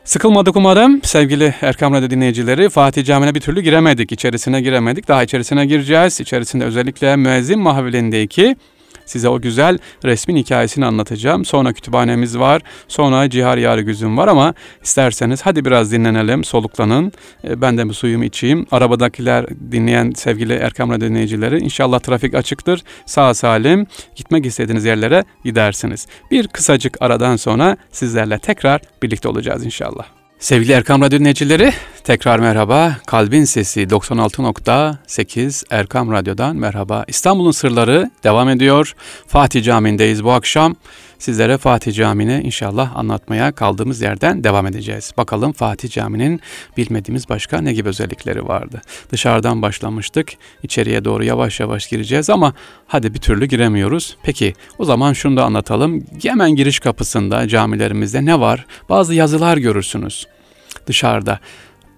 [0.04, 2.68] Sıkılmadık umarım sevgili Erkam Radyo dinleyicileri.
[2.68, 5.08] Fatih Camii'ne bir türlü giremedik, içerisine giremedik.
[5.08, 6.20] Daha içerisine gireceğiz.
[6.20, 8.56] İçerisinde özellikle müezzin mahvilindeki
[9.12, 11.44] Size o güzel resmin hikayesini anlatacağım.
[11.44, 12.62] Sonra kütüphanemiz var.
[12.88, 17.12] Sonra Cihar Yarı Güzüm var ama isterseniz hadi biraz dinlenelim, soluklanın.
[17.44, 18.66] E, ben de bu suyumu içeyim.
[18.70, 22.82] Arabadakiler dinleyen sevgili Erkam Radyo dinleyicileri inşallah trafik açıktır.
[23.06, 26.06] Sağ salim gitmek istediğiniz yerlere gidersiniz.
[26.30, 30.21] Bir kısacık aradan sonra sizlerle tekrar birlikte olacağız inşallah.
[30.42, 31.72] Sevgili Erkam Radyo dinleyicileri,
[32.04, 32.96] tekrar merhaba.
[33.06, 37.04] Kalbin Sesi 96.8 Erkam Radyo'dan merhaba.
[37.08, 38.94] İstanbul'un sırları devam ediyor.
[39.26, 40.76] Fatih Camii'ndeyiz bu akşam.
[41.22, 45.12] Sizlere Fatih Camii'ni inşallah anlatmaya kaldığımız yerden devam edeceğiz.
[45.16, 46.40] Bakalım Fatih Camii'nin
[46.76, 48.80] bilmediğimiz başka ne gibi özellikleri vardı.
[49.10, 50.32] Dışarıdan başlamıştık.
[50.62, 52.54] İçeriye doğru yavaş yavaş gireceğiz ama
[52.86, 54.16] hadi bir türlü giremiyoruz.
[54.22, 56.04] Peki o zaman şunu da anlatalım.
[56.22, 58.66] Hemen giriş kapısında camilerimizde ne var?
[58.88, 60.26] Bazı yazılar görürsünüz
[60.86, 61.38] dışarıda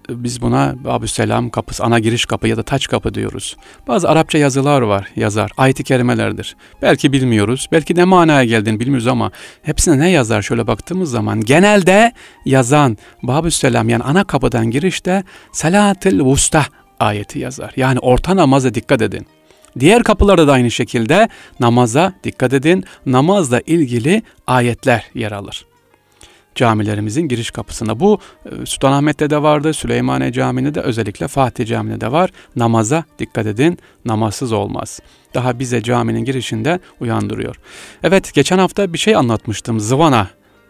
[0.09, 3.57] biz buna Abü Selam kapısı, ana giriş kapı ya da taç kapı diyoruz.
[3.87, 5.51] Bazı Arapça yazılar var, yazar.
[5.57, 6.55] Ayet-i kerimelerdir.
[6.81, 9.31] Belki bilmiyoruz, belki ne manaya geldiğini bilmiyoruz ama
[9.63, 12.11] hepsine ne yazar şöyle baktığımız zaman genelde
[12.45, 16.65] yazan Babü Selam yani ana kapıdan girişte Salatil Vusta
[16.99, 17.73] ayeti yazar.
[17.75, 19.27] Yani orta namaza dikkat edin.
[19.79, 22.83] Diğer kapılarda da aynı şekilde namaza dikkat edin.
[23.05, 25.65] Namazla ilgili ayetler yer alır
[26.55, 27.99] camilerimizin giriş kapısında.
[27.99, 32.29] Bu e, Sultanahmet'te de vardı, Süleymaniye Camii'nde de özellikle Fatih Camii'nde de var.
[32.55, 34.99] Namaza dikkat edin, namazsız olmaz.
[35.33, 37.55] Daha bize caminin girişinde uyandırıyor.
[38.03, 40.29] Evet, geçen hafta bir şey anlatmıştım, zıvana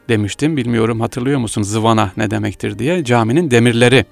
[0.10, 0.58] demiştim.
[0.58, 3.04] Bilmiyorum hatırlıyor musun zıvana ne demektir diye.
[3.04, 4.06] Caminin demirleri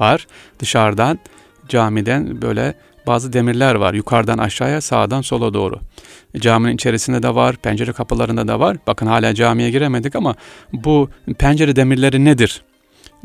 [0.00, 0.26] var.
[0.58, 1.18] Dışarıdan
[1.68, 2.74] camiden böyle
[3.06, 3.94] bazı demirler var.
[3.94, 5.80] Yukarıdan aşağıya, sağdan sola doğru.
[6.36, 8.76] Caminin içerisinde de var, pencere kapılarında da var.
[8.86, 10.34] Bakın hala camiye giremedik ama
[10.72, 12.62] bu pencere demirleri nedir?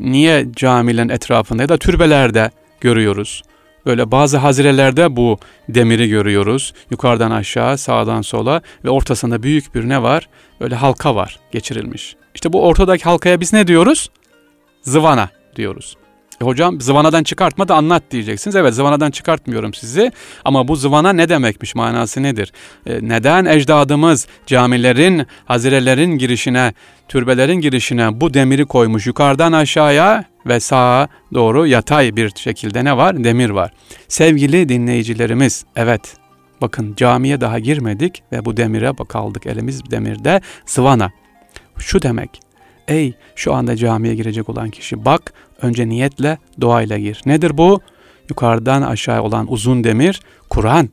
[0.00, 3.42] Niye camilerin etrafında ya da türbelerde görüyoruz?
[3.86, 6.74] Böyle bazı hazirelerde bu demiri görüyoruz.
[6.90, 10.28] Yukarıdan aşağı, sağdan sola ve ortasında büyük bir ne var?
[10.60, 12.16] Böyle halka var geçirilmiş.
[12.34, 14.10] İşte bu ortadaki halkaya biz ne diyoruz?
[14.82, 15.96] Zıvana diyoruz.
[16.40, 18.56] E hocam zıvanadan çıkartma da anlat diyeceksiniz.
[18.56, 20.12] Evet zıvanadan çıkartmıyorum sizi
[20.44, 22.52] ama bu zıvana ne demekmiş manası nedir?
[22.86, 26.72] E, neden ecdadımız camilerin, hazirelerin girişine,
[27.08, 33.24] türbelerin girişine bu demiri koymuş yukarıdan aşağıya ve sağa doğru yatay bir şekilde ne var?
[33.24, 33.72] Demir var.
[34.08, 36.16] Sevgili dinleyicilerimiz evet
[36.60, 41.10] bakın camiye daha girmedik ve bu demire kaldık elimiz demirde zıvana.
[41.78, 42.48] Şu demek
[42.88, 47.20] Ey şu anda camiye girecek olan kişi bak önce niyetle duayla gir.
[47.26, 47.80] Nedir bu?
[48.30, 50.88] Yukarıdan aşağı olan uzun demir Kur'an.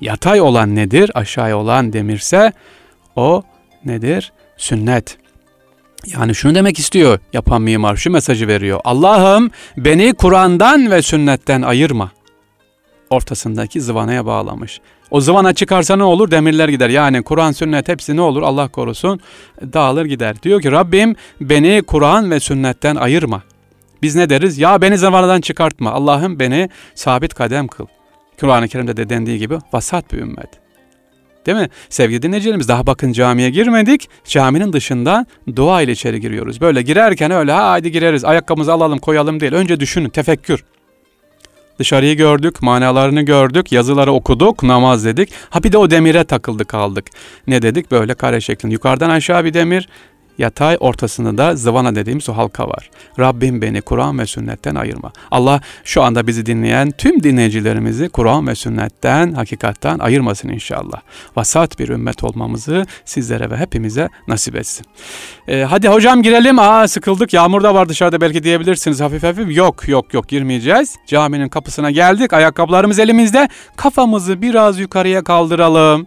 [0.00, 1.10] Yatay olan nedir?
[1.14, 2.52] Aşağıya olan demirse
[3.16, 3.42] o
[3.84, 4.32] nedir?
[4.56, 5.18] Sünnet.
[6.06, 8.80] Yani şunu demek istiyor yapan mimar şu mesajı veriyor.
[8.84, 12.10] Allah'ım beni Kur'an'dan ve sünnetten ayırma.
[13.10, 14.80] Ortasındaki zıvanaya bağlamış.
[15.10, 16.30] O zıvana çıkarsa ne olur?
[16.30, 16.88] Demirler gider.
[16.88, 18.42] Yani Kur'an, sünnet hepsi ne olur?
[18.42, 19.20] Allah korusun
[19.72, 20.42] dağılır gider.
[20.42, 23.42] Diyor ki Rabbim beni Kur'an ve sünnetten ayırma.
[24.02, 24.58] Biz ne deriz?
[24.58, 25.92] Ya beni zıvanadan çıkartma.
[25.92, 27.86] Allah'ım beni sabit kadem kıl.
[28.40, 30.66] Kur'an-ı Kerim'de de dendiği gibi vasat bir ümmet.
[31.46, 31.68] Değil mi?
[31.88, 34.08] Sevgili dinleyicilerimiz daha bakın camiye girmedik.
[34.24, 36.60] Caminin dışında dua ile içeri giriyoruz.
[36.60, 39.52] Böyle girerken öyle ha haydi gireriz ayakkabımızı alalım koyalım değil.
[39.52, 40.64] Önce düşünün tefekkür.
[41.78, 45.30] Dışarıyı gördük, manalarını gördük, yazıları okuduk, namaz dedik.
[45.50, 47.06] Ha bir de o demire takıldı kaldık.
[47.46, 47.90] Ne dedik?
[47.90, 48.72] Böyle kare şeklinde.
[48.72, 49.88] Yukarıdan aşağı bir demir,
[50.38, 52.90] Yatay ortasında da zıvana dediğimiz o halka var.
[53.18, 55.12] Rabbim beni Kur'an ve sünnetten ayırma.
[55.30, 61.00] Allah şu anda bizi dinleyen tüm dinleyicilerimizi Kur'an ve sünnetten, hakikatten ayırmasın inşallah.
[61.36, 64.86] Vasat bir ümmet olmamızı sizlere ve hepimize nasip etsin.
[65.48, 66.58] Ee, hadi hocam girelim.
[66.58, 67.32] Aa sıkıldık.
[67.32, 69.56] Yağmur da var dışarıda belki diyebilirsiniz hafif hafif.
[69.56, 70.96] Yok yok yok girmeyeceğiz.
[71.06, 72.32] Caminin kapısına geldik.
[72.32, 73.48] Ayakkabılarımız elimizde.
[73.76, 76.06] Kafamızı biraz yukarıya kaldıralım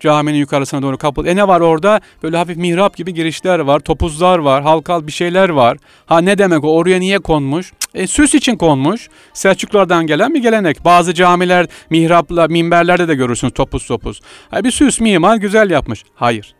[0.00, 1.26] caminin yukarısına doğru kapıl.
[1.26, 2.00] E ne var orada?
[2.22, 5.78] Böyle hafif mihrap gibi girişler var, topuzlar var, halkal bir şeyler var.
[6.06, 6.76] Ha ne demek o?
[6.76, 7.72] Oraya niye konmuş?
[7.94, 9.08] E süs için konmuş.
[9.32, 10.84] Selçuklardan gelen bir gelenek.
[10.84, 14.20] Bazı camiler mihrapla, minberlerde de görürsünüz topuz topuz.
[14.50, 16.04] Ha bir süs mimar güzel yapmış.
[16.14, 16.54] Hayır.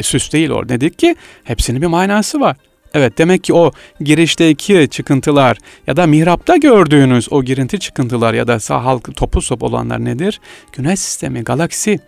[0.00, 0.68] E, süs değil o.
[0.68, 2.56] Dedik ki hepsinin bir manası var.
[2.94, 8.60] Evet demek ki o girişteki çıkıntılar ya da mihrapta gördüğünüz o girinti çıkıntılar ya da
[8.60, 10.40] sağ halk topuz top olanlar nedir?
[10.72, 12.00] Güneş sistemi, galaksi.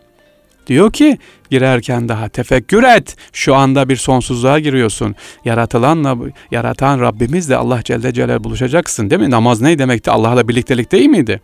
[0.67, 1.19] Diyor ki
[1.51, 3.17] girerken daha tefekkür et.
[3.33, 5.15] Şu anda bir sonsuzluğa giriyorsun.
[5.45, 6.17] Yaratılanla
[6.51, 9.31] yaratan Rabbimizle Allah Celle Celal buluşacaksın değil mi?
[9.31, 10.11] Namaz ne demekti?
[10.11, 11.41] Allah'la birliktelik değil miydi?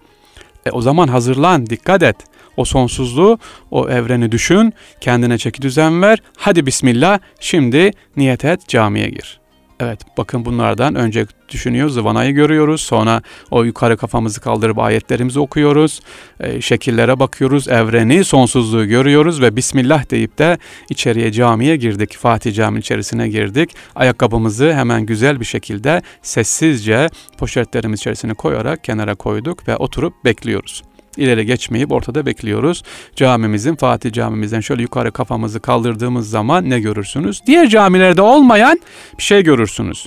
[0.67, 2.17] E o zaman hazırlan, dikkat et.
[2.57, 3.39] O sonsuzluğu,
[3.71, 6.19] o evreni düşün, kendine çeki düzen ver.
[6.37, 9.42] Hadi bismillah, şimdi niyet et, camiye gir.
[9.81, 11.95] Evet bakın bunlardan önce düşünüyoruz.
[11.95, 12.81] Zıvanayı görüyoruz.
[12.81, 16.01] Sonra o yukarı kafamızı kaldırıp ayetlerimizi okuyoruz.
[16.41, 17.69] E, şekillere bakıyoruz.
[17.69, 20.59] Evreni, sonsuzluğu görüyoruz ve Bismillah deyip de
[20.91, 22.17] içeriye camiye girdik.
[22.17, 23.71] Fatih Cami içerisine girdik.
[23.95, 27.09] Ayakkabımızı hemen güzel bir şekilde sessizce
[27.39, 30.83] poşetlerimiz içerisine koyarak kenara koyduk ve oturup bekliyoruz.
[31.17, 32.83] İleri geçmeyip ortada bekliyoruz.
[33.17, 37.41] Camimizin, Fatih camimizden şöyle yukarı kafamızı kaldırdığımız zaman ne görürsünüz?
[37.47, 38.81] Diğer camilerde olmayan
[39.19, 40.07] bir şey görürsünüz.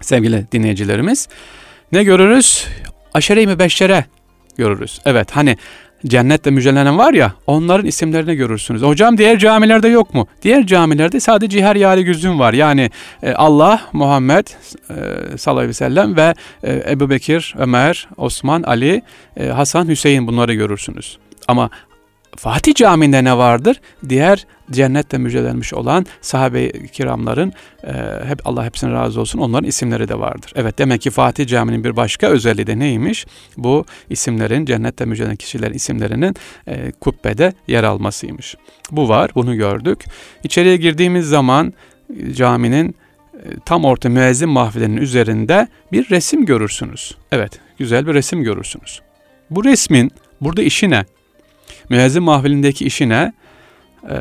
[0.00, 1.28] Sevgili dinleyicilerimiz.
[1.92, 2.66] Ne görürüz?
[3.14, 4.04] Aşere-i mübeşşere
[4.56, 5.00] görürüz.
[5.04, 5.56] Evet hani
[6.06, 8.82] cennetle müjdelenen var ya onların isimlerini görürsünüz.
[8.82, 10.26] Hocam diğer camilerde yok mu?
[10.42, 12.52] Diğer camilerde sadece her yari güzün var.
[12.52, 12.90] Yani
[13.22, 14.94] e, Allah, Muhammed e,
[15.38, 19.02] sallallahu aleyhi ve sellem ve e, Ebu Bekir, Ömer, Osman, Ali,
[19.36, 21.18] e, Hasan, Hüseyin bunları görürsünüz.
[21.48, 21.70] Ama
[22.36, 23.80] Fatih Camii'nde ne vardır?
[24.08, 27.52] Diğer cennette müjdelenmiş olan sahabe-i kiramların
[27.84, 27.92] e,
[28.26, 30.52] hep Allah hepsine razı olsun onların isimleri de vardır.
[30.54, 33.26] Evet demek ki Fatih Camii'nin bir başka özelliği de neymiş?
[33.56, 36.34] Bu isimlerin cennette müjdelenen kişilerin isimlerinin
[36.66, 38.56] e, kubbede yer almasıymış.
[38.90, 40.04] Bu var bunu gördük.
[40.44, 41.72] İçeriye girdiğimiz zaman
[42.32, 42.94] caminin
[43.34, 47.16] e, tam orta müezzin mahfilinin üzerinde bir resim görürsünüz.
[47.32, 49.00] Evet güzel bir resim görürsünüz.
[49.50, 51.04] Bu resmin burada işi ne?
[51.88, 53.32] Müezzin mahfilindeki işi ne?
[54.10, 54.16] Ee,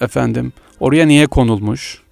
[0.00, 2.02] efendim oraya niye konulmuş?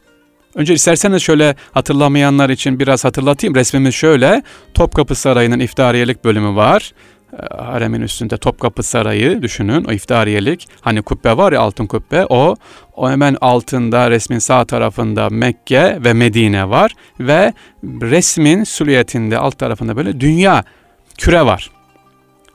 [0.55, 3.55] Önce isterseniz şöyle hatırlamayanlar için biraz hatırlatayım.
[3.55, 4.43] Resmimiz şöyle.
[4.75, 6.93] Topkapı Sarayı'nın iftariyelik bölümü var.
[7.33, 9.85] Ee, haremin üstünde Topkapı Sarayı düşünün.
[9.85, 10.69] O iftariyelik.
[10.81, 12.27] Hani kubbe var ya altın kubbe.
[12.29, 12.57] O,
[12.97, 16.93] o hemen altında resmin sağ tarafında Mekke ve Medine var.
[17.21, 17.53] Ve
[17.85, 20.65] resmin süliyetinde alt tarafında böyle dünya
[21.19, 21.71] küre var.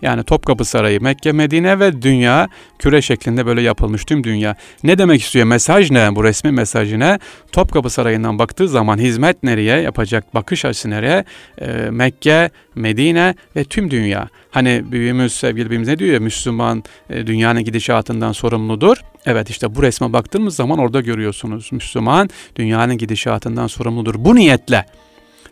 [0.04, 4.56] Yani Topkapı Sarayı, Mekke, Medine ve dünya küre şeklinde böyle yapılmış tüm dünya.
[4.84, 5.46] Ne demek istiyor?
[5.46, 6.16] Mesaj ne?
[6.16, 7.20] Bu resmin mesajı ne?
[7.52, 10.36] Topkapı Sarayı'ndan baktığı zaman hizmet nereye yapacak?
[10.36, 11.26] Bakış açısı nereye?
[11.62, 14.30] E, Mekke, Medine ve tüm dünya.
[14.52, 18.98] Hani büyüğümüz sevgili büyüğümüz ne diyor ya Müslüman e, dünyanın gidişatından sorumludur.
[19.26, 21.72] Evet işte bu resme baktığımız zaman orada görüyorsunuz.
[21.72, 24.16] Müslüman dünyanın gidişatından sorumludur.
[24.18, 24.86] Bu niyetle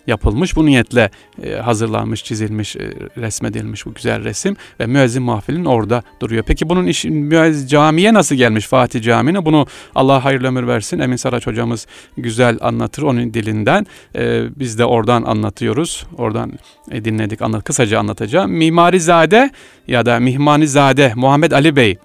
[0.07, 0.55] yapılmış.
[0.55, 1.09] Bu niyetle
[1.43, 2.79] e, hazırlanmış, çizilmiş, e,
[3.17, 6.43] resmedilmiş bu güzel resim ve müezzin mahfilin orada duruyor.
[6.47, 9.45] Peki bunun iş, müezzin camiye nasıl gelmiş Fatih Camii'ne?
[9.45, 10.99] Bunu Allah hayırlı ömür versin.
[10.99, 11.87] Emin Saraç hocamız
[12.17, 13.87] güzel anlatır onun dilinden.
[14.15, 16.05] E, biz de oradan anlatıyoruz.
[16.17, 16.51] Oradan
[16.91, 17.41] e, dinledik.
[17.41, 18.51] Anlat, kısaca anlatacağım.
[18.51, 19.49] Mimarizade
[19.87, 21.97] ya da Mihmanizade Muhammed Ali Bey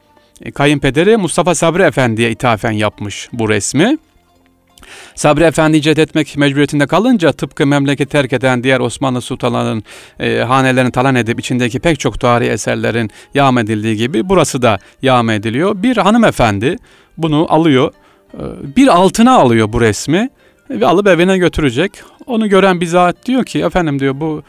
[0.55, 3.99] kayınpederi Mustafa Sabri Efendi'ye ithafen yapmış bu resmi.
[5.15, 9.83] Sabri Efendi icat etmek mecburiyetinde kalınca tıpkı memleket terk eden diğer Osmanlı sultanlarının
[10.21, 15.31] e, hanelerini talan edip içindeki pek çok tarihi eserlerin yağm edildiği gibi burası da yağm
[15.31, 15.83] ediliyor.
[15.83, 16.77] Bir hanımefendi
[17.17, 17.93] bunu alıyor,
[18.35, 18.43] e,
[18.77, 20.29] bir altına alıyor bu resmi
[20.71, 21.93] ve alıp evine götürecek.
[22.27, 24.43] Onu gören bir zat diyor ki efendim diyor bu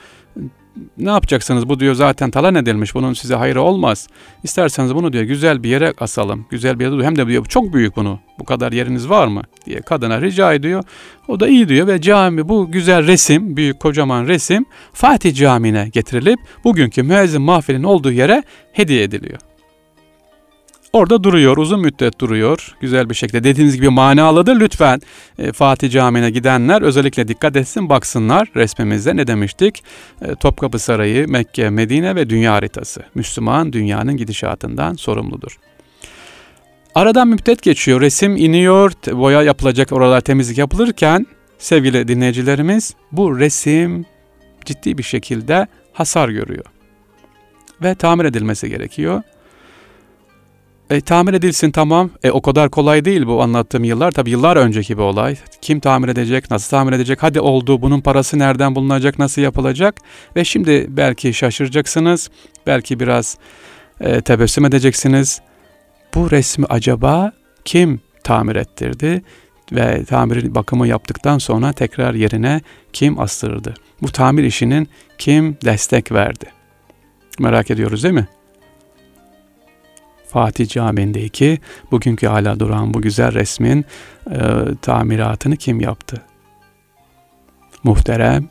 [0.97, 4.07] ne yapacaksınız bu diyor zaten talan edilmiş bunun size hayrı olmaz.
[4.43, 6.45] İsterseniz bunu diyor güzel bir yere asalım.
[6.49, 8.19] Güzel bir yere hem de diyor çok büyük bunu.
[8.39, 10.83] Bu kadar yeriniz var mı diye kadına rica ediyor.
[11.27, 16.39] O da iyi diyor ve cami bu güzel resim büyük kocaman resim Fatih Camii'ne getirilip
[16.63, 19.39] bugünkü müezzin mahfilin olduğu yere hediye ediliyor.
[20.93, 22.75] Orada duruyor, uzun müddet duruyor.
[22.79, 24.59] Güzel bir şekilde dediğiniz gibi manalıdır.
[24.59, 25.01] Lütfen
[25.39, 29.83] e, Fatih Camii'ne gidenler özellikle dikkat etsin, baksınlar resmimizde ne demiştik?
[30.21, 33.03] E, Topkapı Sarayı, Mekke, Medine ve dünya haritası.
[33.15, 35.59] Müslüman dünyanın gidişatından sorumludur.
[36.95, 44.05] Aradan müddet geçiyor, resim iniyor, boya yapılacak, oralar temizlik yapılırken sevgili dinleyicilerimiz bu resim
[44.65, 46.65] ciddi bir şekilde hasar görüyor
[47.81, 49.21] ve tamir edilmesi gerekiyor.
[50.89, 52.09] E, tamir edilsin tamam.
[52.23, 54.11] E, o kadar kolay değil bu anlattığım yıllar.
[54.11, 55.35] Tabii yıllar önceki bir olay.
[55.61, 59.95] Kim tamir edecek, nasıl tamir edecek, hadi oldu, bunun parası nereden bulunacak, nasıl yapılacak?
[60.35, 62.29] Ve şimdi belki şaşıracaksınız,
[62.67, 63.37] belki biraz
[64.01, 65.41] e, tebessüm edeceksiniz.
[66.15, 67.31] Bu resmi acaba
[67.65, 69.21] kim tamir ettirdi?
[69.71, 72.61] Ve tamir bakımı yaptıktan sonra tekrar yerine
[72.93, 73.73] kim astırdı?
[74.01, 76.45] Bu tamir işinin kim destek verdi?
[77.39, 78.27] Merak ediyoruz değil mi?
[80.37, 81.59] Fatih Camii'ndeki
[81.91, 83.85] bugünkü hala duran bu güzel resmin
[84.31, 84.39] e,
[84.81, 86.21] tamiratını kim yaptı?
[87.83, 88.49] Muhterem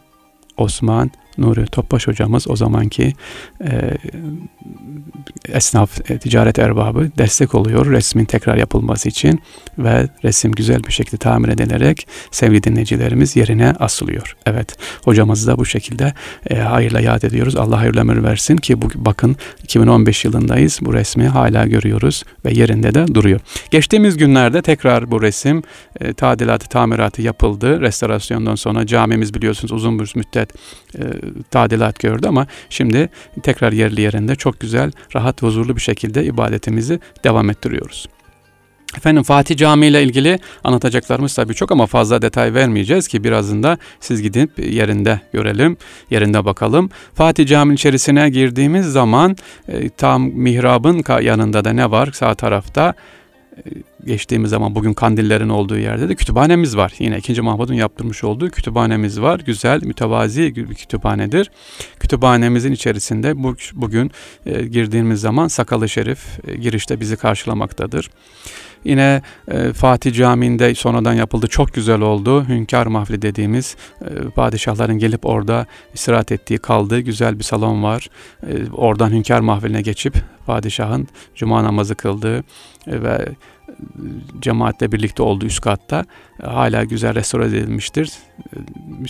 [0.57, 3.13] Osman Nuri Topbaş hocamız o zamanki
[3.65, 3.91] e,
[5.49, 9.41] esnaf, e, ticaret erbabı destek oluyor resmin tekrar yapılması için
[9.79, 14.37] ve resim güzel bir şekilde tamir edilerek sevgili dinleyicilerimiz yerine asılıyor.
[14.47, 16.15] Evet hocamızı da bu şekilde
[16.51, 17.57] e, hayırla yad ediyoruz.
[17.57, 20.79] Allah hayırlı ömür versin ki bu bakın 2015 yılındayız.
[20.83, 23.41] Bu resmi hala görüyoruz ve yerinde de duruyor.
[23.71, 25.63] Geçtiğimiz günlerde tekrar bu resim
[26.01, 27.81] e, tadilatı, tamiratı yapıldı.
[27.81, 30.51] Restorasyondan sonra camimiz biliyorsunuz uzun bir müddet
[30.99, 31.03] e,
[31.51, 33.09] tadilat gördü ama şimdi
[33.43, 38.07] tekrar yerli yerinde çok güzel, rahat ve huzurlu bir şekilde ibadetimizi devam ettiriyoruz.
[38.97, 44.23] Efendim Fatih Camii ile ilgili anlatacaklarımız tabii çok ama fazla detay vermeyeceğiz ki birazında siz
[44.23, 45.77] gidip yerinde görelim,
[46.11, 46.91] yerinde bakalım.
[47.15, 49.37] Fatih Camii içerisine girdiğimiz zaman
[49.69, 52.95] e, tam mihrabın yanında da ne var sağ tarafta?
[54.05, 56.93] Geçtiğimiz zaman bugün kandillerin olduğu yerde de kütüphanemiz var.
[56.99, 57.43] Yine 2.
[57.43, 59.41] Mahmud'un yaptırmış olduğu kütüphanemiz var.
[59.41, 61.51] Güzel, mütevazi bir kütüphanedir.
[62.01, 64.11] Kütüphanemizin içerisinde bu, bugün
[64.47, 68.11] e, girdiğimiz zaman Sakalı Şerif e, girişte bizi karşılamaktadır.
[68.87, 71.47] Yine e, Fatih Camii'nde sonradan yapıldı.
[71.47, 72.49] Çok güzel oldu.
[72.49, 78.09] Hünkar Mahfili dediğimiz e, padişahların gelip orada istirahat ettiği, kaldığı güzel bir salon var.
[78.47, 80.15] E, oradan Hünkar Mahfiline geçip
[80.47, 82.39] padişahın cuma namazı kıldığı
[82.87, 83.29] e, ve
[84.41, 86.05] cemaatle birlikte olduğu üst katta
[86.36, 88.11] e, hala güzel restore edilmiştir.
[88.39, 88.59] E,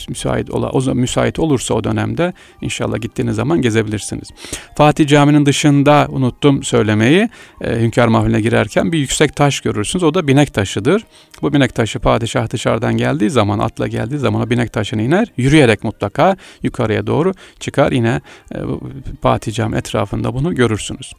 [0.08, 4.28] müsait, ola, o, müsait olursa o dönemde inşallah gittiğiniz zaman gezebilirsiniz.
[4.76, 7.28] Fatih Camii'nin dışında unuttum söylemeyi.
[7.60, 10.02] E, Hünkar Mahfili'ne girerken bir yüksek taş görürsünüz.
[10.02, 11.04] O da binek taşıdır.
[11.42, 15.28] Bu binek taşı padişah dışarıdan geldiği zaman, atla geldiği zaman o binek taşını iner.
[15.36, 17.92] Yürüyerek mutlaka yukarıya doğru çıkar.
[17.92, 18.20] Yine
[18.54, 18.58] e,
[19.22, 21.12] Fatih Camii etrafında bunu görürsünüz.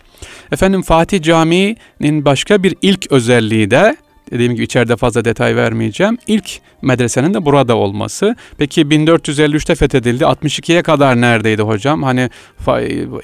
[0.52, 3.98] Efendim Fatih Camii'nin başka bir ilk özelliği de
[4.32, 6.18] Dediğim gibi içeride fazla detay vermeyeceğim.
[6.28, 8.36] İlk medresenin de burada olması.
[8.58, 10.24] Peki 1453'te fethedildi.
[10.24, 12.04] 62'ye kadar neredeydi hocam?
[12.04, 12.30] Hani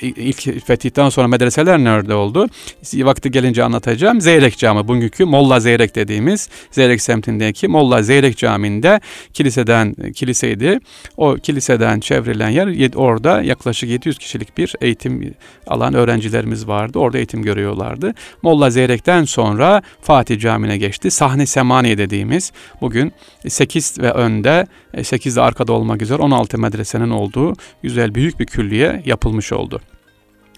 [0.02, 2.48] ilk fetihten sonra medreseler nerede oldu?
[2.94, 4.22] Vakti gelince anlatacağım.
[4.22, 9.00] Zeyrek Camii bugünkü Molla Zeyrek dediğimiz Zeyrek semtindeki Molla Zeyrek Camii'nde
[9.34, 10.80] kiliseden kiliseydi.
[11.18, 15.34] O kiliseden çevrilen yer orada yaklaşık 700 kişilik bir eğitim
[15.68, 17.00] alan öğrencilerimiz vardı.
[17.00, 18.14] Orada eğitim görüyorlardı.
[18.42, 21.12] Molla Zeyrek'ten sonra Fatih Camii'ne geçti geçti.
[21.12, 23.14] Sahne Semani dediğimiz bugün
[23.48, 24.68] 8 ve önde
[25.04, 29.82] 8 de arkada olmak üzere 16 medresenin olduğu güzel büyük bir külliye yapılmış oldu.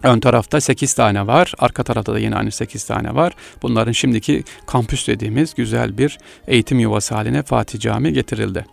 [0.06, 1.54] Ön tarafta 8 tane var.
[1.60, 3.34] Arka tarafta da yine aynı 8 tane var.
[3.62, 8.66] Bunların şimdiki kampüs dediğimiz güzel bir eğitim yuvası haline Fatih Camii getirildi.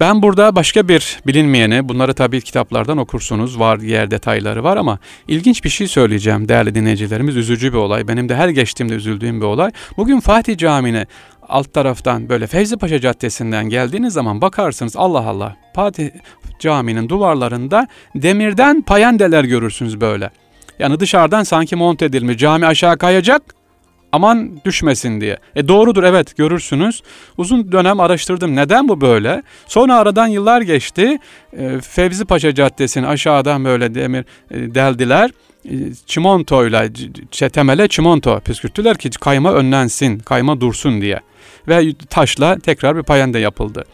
[0.00, 4.98] Ben burada başka bir bilinmeyeni, bunları tabii kitaplardan okursunuz, var yer detayları var ama
[5.28, 7.36] ilginç bir şey söyleyeceğim değerli dinleyicilerimiz.
[7.36, 8.08] Üzücü bir olay.
[8.08, 9.70] Benim de her geçtiğimde üzüldüğüm bir olay.
[9.96, 11.06] Bugün Fatih Camii'ne
[11.48, 16.10] alt taraftan böyle Fevzi Paşa Caddesi'nden geldiğiniz zaman bakarsınız Allah Allah Fatih
[16.58, 20.30] Camii'nin duvarlarında demirden payendeler görürsünüz böyle.
[20.78, 23.42] Yani dışarıdan sanki monte edilmiş cami aşağı kayacak
[24.14, 25.38] aman düşmesin diye.
[25.56, 27.02] E doğrudur evet görürsünüz.
[27.38, 29.42] Uzun dönem araştırdım neden bu böyle.
[29.66, 31.18] Sonra aradan yıllar geçti.
[31.58, 35.30] E, Fevzi Paşa Caddesi'ni aşağıdan böyle demir e, deldiler.
[35.64, 35.74] E,
[36.06, 36.88] çimontoyla
[37.52, 41.20] temele çimonto püskürttüler ki kayma önlensin, kayma dursun diye.
[41.68, 43.84] Ve taşla tekrar bir payende yapıldı.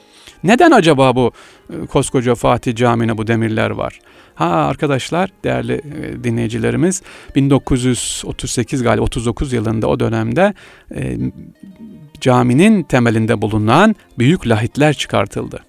[0.44, 1.32] Neden acaba bu
[1.70, 3.98] e, koskoca Fatih Camii'ne bu demirler var?
[4.34, 7.02] Ha arkadaşlar, değerli e, dinleyicilerimiz
[7.34, 10.54] 1938 galiba 39 yılında o dönemde
[10.94, 11.18] e,
[12.20, 15.60] caminin temelinde bulunan büyük lahitler çıkartıldı.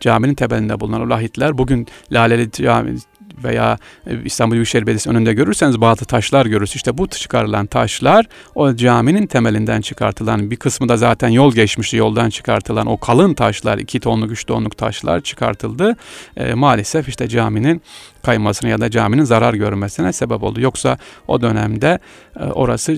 [0.00, 2.96] Caminin temelinde bulunan o lahitler bugün Laleli Cami
[3.44, 6.76] veya e, İstanbul Büyükşehir Belediyesi önünde görürseniz bazı taşlar görürsünüz.
[6.76, 11.96] İşte bu çıkarılan taşlar o caminin temelinden çıkartılan bir kısmı da zaten yol geçmişti.
[11.96, 15.96] Yoldan çıkartılan o kalın taşlar, iki tonluk, üç tonluk taşlar çıkartıldı.
[16.36, 17.82] E, maalesef işte caminin
[18.22, 20.60] kaymasına ya da caminin zarar görmesine sebep oldu.
[20.60, 20.98] Yoksa
[21.28, 21.98] o dönemde
[22.40, 22.96] e, orası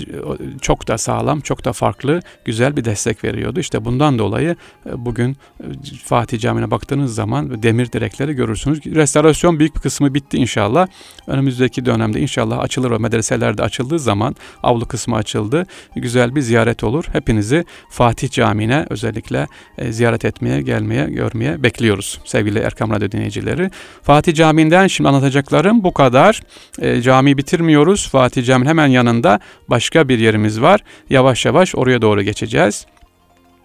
[0.61, 3.61] çok da sağlam, çok da farklı, güzel bir destek veriyordu.
[3.61, 4.57] İşte bundan dolayı
[4.87, 5.65] e, bugün e,
[6.05, 8.87] Fatih Camii'ne baktığınız zaman demir direkleri görürsünüz.
[8.87, 10.87] Restorasyon büyük bir kısmı bitti inşallah.
[11.27, 15.67] Önümüzdeki dönemde inşallah açılır o medreselerde açıldığı zaman avlu kısmı açıldı.
[15.97, 17.05] Güzel bir ziyaret olur.
[17.13, 19.47] Hepinizi Fatih Camii'ne özellikle
[19.91, 23.71] ziyaret etmeye, gelmeye, görmeye bekliyoruz sevgili Erkam Radyo dinleyicileri.
[24.03, 26.41] Fatih Camii'nden şimdi anlatacaklarım bu kadar.
[26.79, 28.09] E, cami bitirmiyoruz.
[28.09, 30.81] Fatih Camii'nin hemen yanında başka bir yerimiz var.
[31.11, 32.87] Yavaş yavaş oraya doğru geçeceğiz.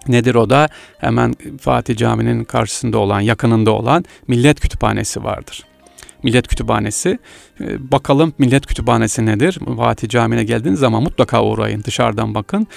[0.07, 0.69] Nedir o da?
[0.97, 5.63] Hemen Fatih Camii'nin karşısında olan, yakınında olan Millet Kütüphanesi vardır.
[6.23, 7.19] Millet Kütüphanesi.
[7.61, 9.59] E, bakalım Millet Kütüphanesi nedir?
[9.77, 11.83] Fatih Camii'ne geldiğiniz zaman mutlaka uğrayın.
[11.83, 12.67] Dışarıdan bakın.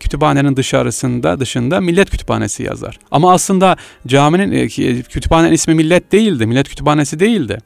[0.00, 2.98] Kütüphanenin dışarısında, dışında Millet Kütüphanesi yazar.
[3.10, 3.76] Ama aslında
[4.06, 4.68] caminin, e,
[5.02, 6.46] kütüphanenin ismi Millet değildi.
[6.46, 7.58] Millet Kütüphanesi değildi.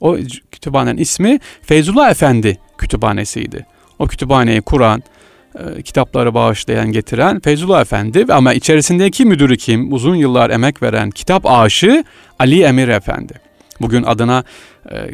[0.00, 0.16] O
[0.52, 3.66] kütüphanenin ismi Feyzullah Efendi Kütüphanesi'ydi.
[3.98, 5.02] O kütüphaneyi kuran,
[5.58, 9.92] e, kitapları bağışlayan, getiren Feyzullah Efendi ama içerisindeki müdürü kim?
[9.92, 12.04] Uzun yıllar emek veren kitap aşığı
[12.38, 13.32] Ali Emir Efendi.
[13.80, 14.44] Bugün adına
[14.92, 15.10] e,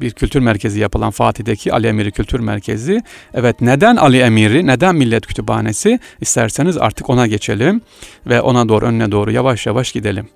[0.00, 3.02] bir kültür merkezi yapılan Fatih'teki Ali Emiri Kültür Merkezi.
[3.34, 6.00] Evet neden Ali Emiri, neden Millet Kütüphanesi?
[6.20, 7.80] İsterseniz artık ona geçelim
[8.26, 10.28] ve ona doğru önüne doğru yavaş yavaş gidelim.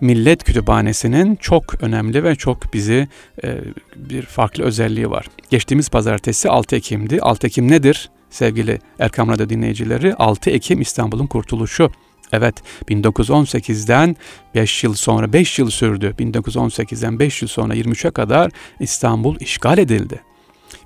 [0.00, 3.08] Millet Kütüphanesi'nin çok önemli ve çok bizi
[3.44, 3.58] e,
[3.96, 5.26] bir farklı özelliği var.
[5.50, 7.20] Geçtiğimiz pazartesi 6 Ekim'di.
[7.20, 8.10] 6 Ekim nedir?
[8.30, 11.90] sevgili Erkam Radyo dinleyicileri 6 Ekim İstanbul'un kurtuluşu.
[12.32, 12.54] Evet
[12.88, 14.16] 1918'den
[14.54, 16.14] 5 yıl sonra 5 yıl sürdü.
[16.18, 20.20] 1918'den 5 yıl sonra 23'e kadar İstanbul işgal edildi.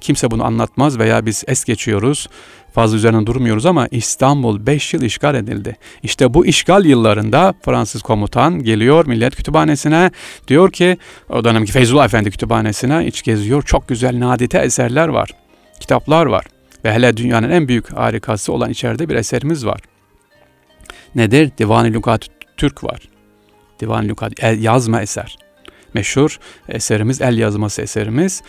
[0.05, 2.29] Kimse bunu anlatmaz veya biz es geçiyoruz.
[2.75, 5.77] Fazla üzerine durmuyoruz ama İstanbul 5 yıl işgal edildi.
[6.03, 10.11] İşte bu işgal yıllarında Fransız komutan geliyor Millet Kütüphanesi'ne.
[10.49, 10.99] Diyor ki
[11.29, 13.63] o dönemki Feyzullah Efendi Kütüphanesi'ne iç geziyor.
[13.63, 15.31] Çok güzel nadite eserler var.
[15.81, 16.45] Kitaplar var.
[16.85, 19.81] Ve hele dünyanın en büyük harikası olan içeride bir eserimiz var.
[21.15, 21.51] Nedir?
[21.59, 23.01] Divan-ı Lugat Türk var.
[23.81, 25.37] Divan-ı Lugat yazma eser.
[25.95, 26.39] Meşhur
[26.69, 28.43] eserimiz, el yazması eserimiz.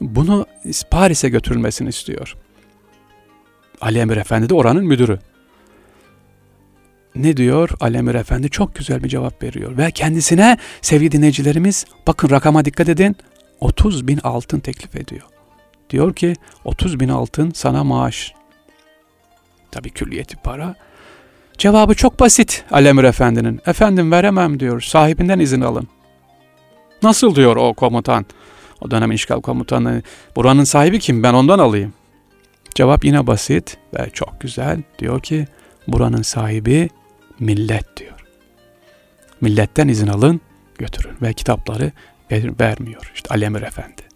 [0.00, 0.46] Bunu
[0.90, 2.36] Paris'e götürülmesini istiyor.
[3.80, 5.18] Ali Emir Efendi de oranın müdürü.
[7.14, 7.70] Ne diyor?
[7.80, 9.76] Ali Emir Efendi çok güzel bir cevap veriyor.
[9.78, 13.16] Ve kendisine sevgili dinleyicilerimiz bakın rakama dikkat edin
[13.60, 15.22] 30 bin altın teklif ediyor.
[15.90, 16.34] Diyor ki
[16.64, 18.34] 30 bin altın sana maaş.
[19.70, 20.74] Tabii külliyeti para.
[21.58, 23.60] Cevabı çok basit Ali Emir Efendi'nin.
[23.66, 25.88] Efendim veremem diyor sahibinden izin alın.
[27.02, 28.26] Nasıl diyor o komutan?
[28.80, 30.02] O dönemin işgal komutanı.
[30.36, 31.22] Buranın sahibi kim?
[31.22, 31.92] Ben ondan alayım.
[32.74, 34.82] Cevap yine basit ve çok güzel.
[34.98, 35.46] Diyor ki
[35.88, 36.88] buranın sahibi
[37.40, 38.20] millet diyor.
[39.40, 40.40] Milletten izin alın
[40.78, 41.92] götürün ve kitapları
[42.30, 43.12] ver, vermiyor.
[43.14, 44.09] İşte Ali Emir Efendi.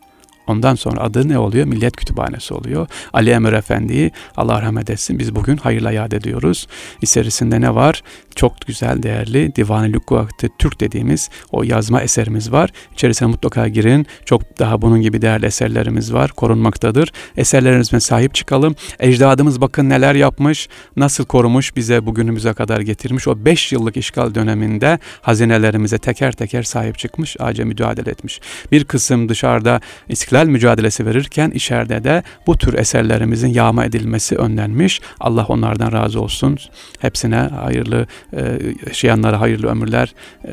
[0.46, 1.66] Ondan sonra adı ne oluyor?
[1.66, 2.86] Millet Kütüphanesi oluyor.
[3.12, 6.66] Ali Emir Efendi'yi Allah rahmet etsin biz bugün hayırla yad ediyoruz.
[7.02, 8.02] İçerisinde ne var?
[8.34, 12.70] Çok güzel, değerli Divan-ı Lükuat-ı Türk dediğimiz o yazma eserimiz var.
[12.92, 14.06] İçerisine mutlaka girin.
[14.24, 16.30] Çok daha bunun gibi değerli eserlerimiz var.
[16.30, 17.12] Korunmaktadır.
[17.36, 18.74] Eserlerimize sahip çıkalım.
[19.00, 23.28] Ecdadımız bakın neler yapmış, nasıl korumuş, bize bugünümüze kadar getirmiş.
[23.28, 28.40] O 5 yıllık işgal döneminde hazinelerimize teker teker sahip çıkmış, ağaca mücadele etmiş.
[28.72, 35.00] Bir kısım dışarıda İstiklal istiklal mücadelesi verirken içeride de bu tür eserlerimizin yağma edilmesi önlenmiş.
[35.20, 36.58] Allah onlardan razı olsun.
[36.98, 40.14] Hepsine hayırlı e, yaşayanlara hayırlı ömürler,
[40.44, 40.52] e,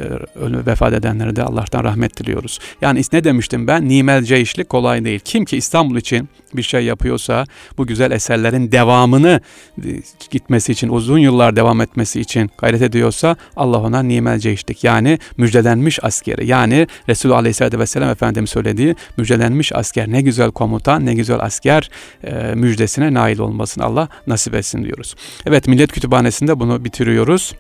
[0.66, 2.60] vefat edenlere de Allah'tan rahmet diliyoruz.
[2.82, 3.90] Yani ne demiştim ben?
[3.90, 5.20] Nimelce işlik kolay değil.
[5.20, 7.46] Kim ki İstanbul için bir şey yapıyorsa
[7.78, 9.42] bu güzel eserlerin devamını
[9.78, 9.90] e,
[10.32, 16.04] gitmesi için, uzun yıllar devam etmesi için gayret ediyorsa Allah ona nimelce işlik yani müjdelenmiş
[16.04, 21.90] askeri yani Resulü Aleyhisselatü Vesselam Efendimiz söylediği müjdelenmiş asker ne güzel komutan ne güzel asker
[22.24, 25.16] e, müjdesine nail olmasını Allah nasip etsin diyoruz.
[25.46, 27.54] Evet Millet Kütüphanesi'nde bunu bitiriyoruz.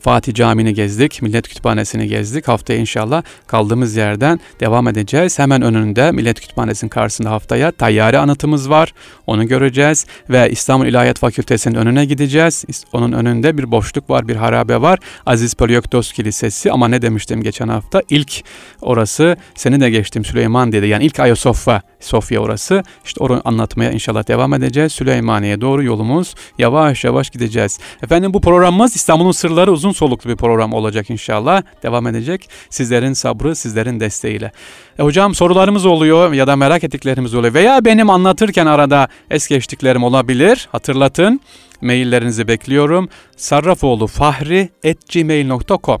[0.00, 2.48] Fatih Camii'ni gezdik, Millet Kütüphanesi'ni gezdik.
[2.48, 5.38] Haftaya inşallah kaldığımız yerden devam edeceğiz.
[5.38, 8.92] Hemen önünde Millet Kütüphanesi'nin karşısında haftaya tayyare anıtımız var.
[9.26, 12.64] Onu göreceğiz ve İstanbul İlahiyat Fakültesi'nin önüne gideceğiz.
[12.92, 14.98] Onun önünde bir boşluk var, bir harabe var.
[15.26, 18.02] Aziz Polyoktos Kilisesi ama ne demiştim geçen hafta?
[18.10, 18.42] İlk
[18.80, 20.86] orası, seni de geçtim Süleyman dedi.
[20.86, 22.82] Yani ilk Ayasofya, Sofya orası.
[23.04, 24.92] İşte onu anlatmaya inşallah devam edeceğiz.
[24.92, 27.78] Süleymaniye doğru yolumuz yavaş yavaş gideceğiz.
[28.02, 31.62] Efendim bu programımız İstanbul'un sırları uzun soluklu bir program olacak inşallah.
[31.82, 32.48] Devam edecek.
[32.70, 34.52] Sizlerin sabrı, sizlerin desteğiyle.
[34.98, 40.04] E hocam sorularımız oluyor ya da merak ettiklerimiz oluyor veya benim anlatırken arada es geçtiklerim
[40.04, 40.68] olabilir.
[40.72, 41.40] Hatırlatın.
[41.80, 43.08] Maillerinizi bekliyorum.
[43.36, 46.00] Sarrafoğlu fahri at gmail.com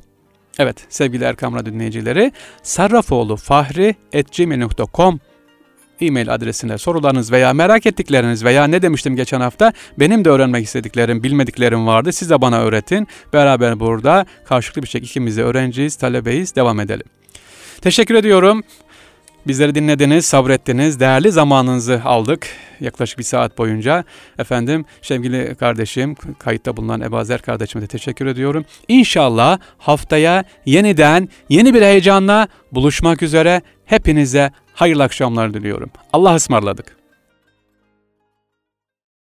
[0.58, 2.32] Evet sevgili Erkam Radyo dinleyicileri
[2.62, 5.20] sarrafoğlu fahri at gmail.com
[6.00, 11.22] e-mail adresine sorularınız veya merak ettikleriniz veya ne demiştim geçen hafta benim de öğrenmek istediklerim,
[11.22, 12.12] bilmediklerim vardı.
[12.12, 13.08] Siz de bana öğretin.
[13.32, 16.56] Beraber burada karşılıklı bir şekilde ikimiz de öğrenciyiz, talebeyiz.
[16.56, 17.06] Devam edelim.
[17.80, 18.62] Teşekkür ediyorum.
[19.46, 22.48] Bizleri dinlediniz, sabrettiniz, değerli zamanınızı aldık
[22.80, 24.04] yaklaşık bir saat boyunca.
[24.38, 28.64] Efendim sevgili kardeşim, kayıtta bulunan Ebazer kardeşime de teşekkür ediyorum.
[28.88, 35.90] İnşallah haftaya yeniden yeni bir heyecanla buluşmak üzere hepinize hayırlı akşamlar diliyorum.
[36.12, 37.05] Allah ısmarladık.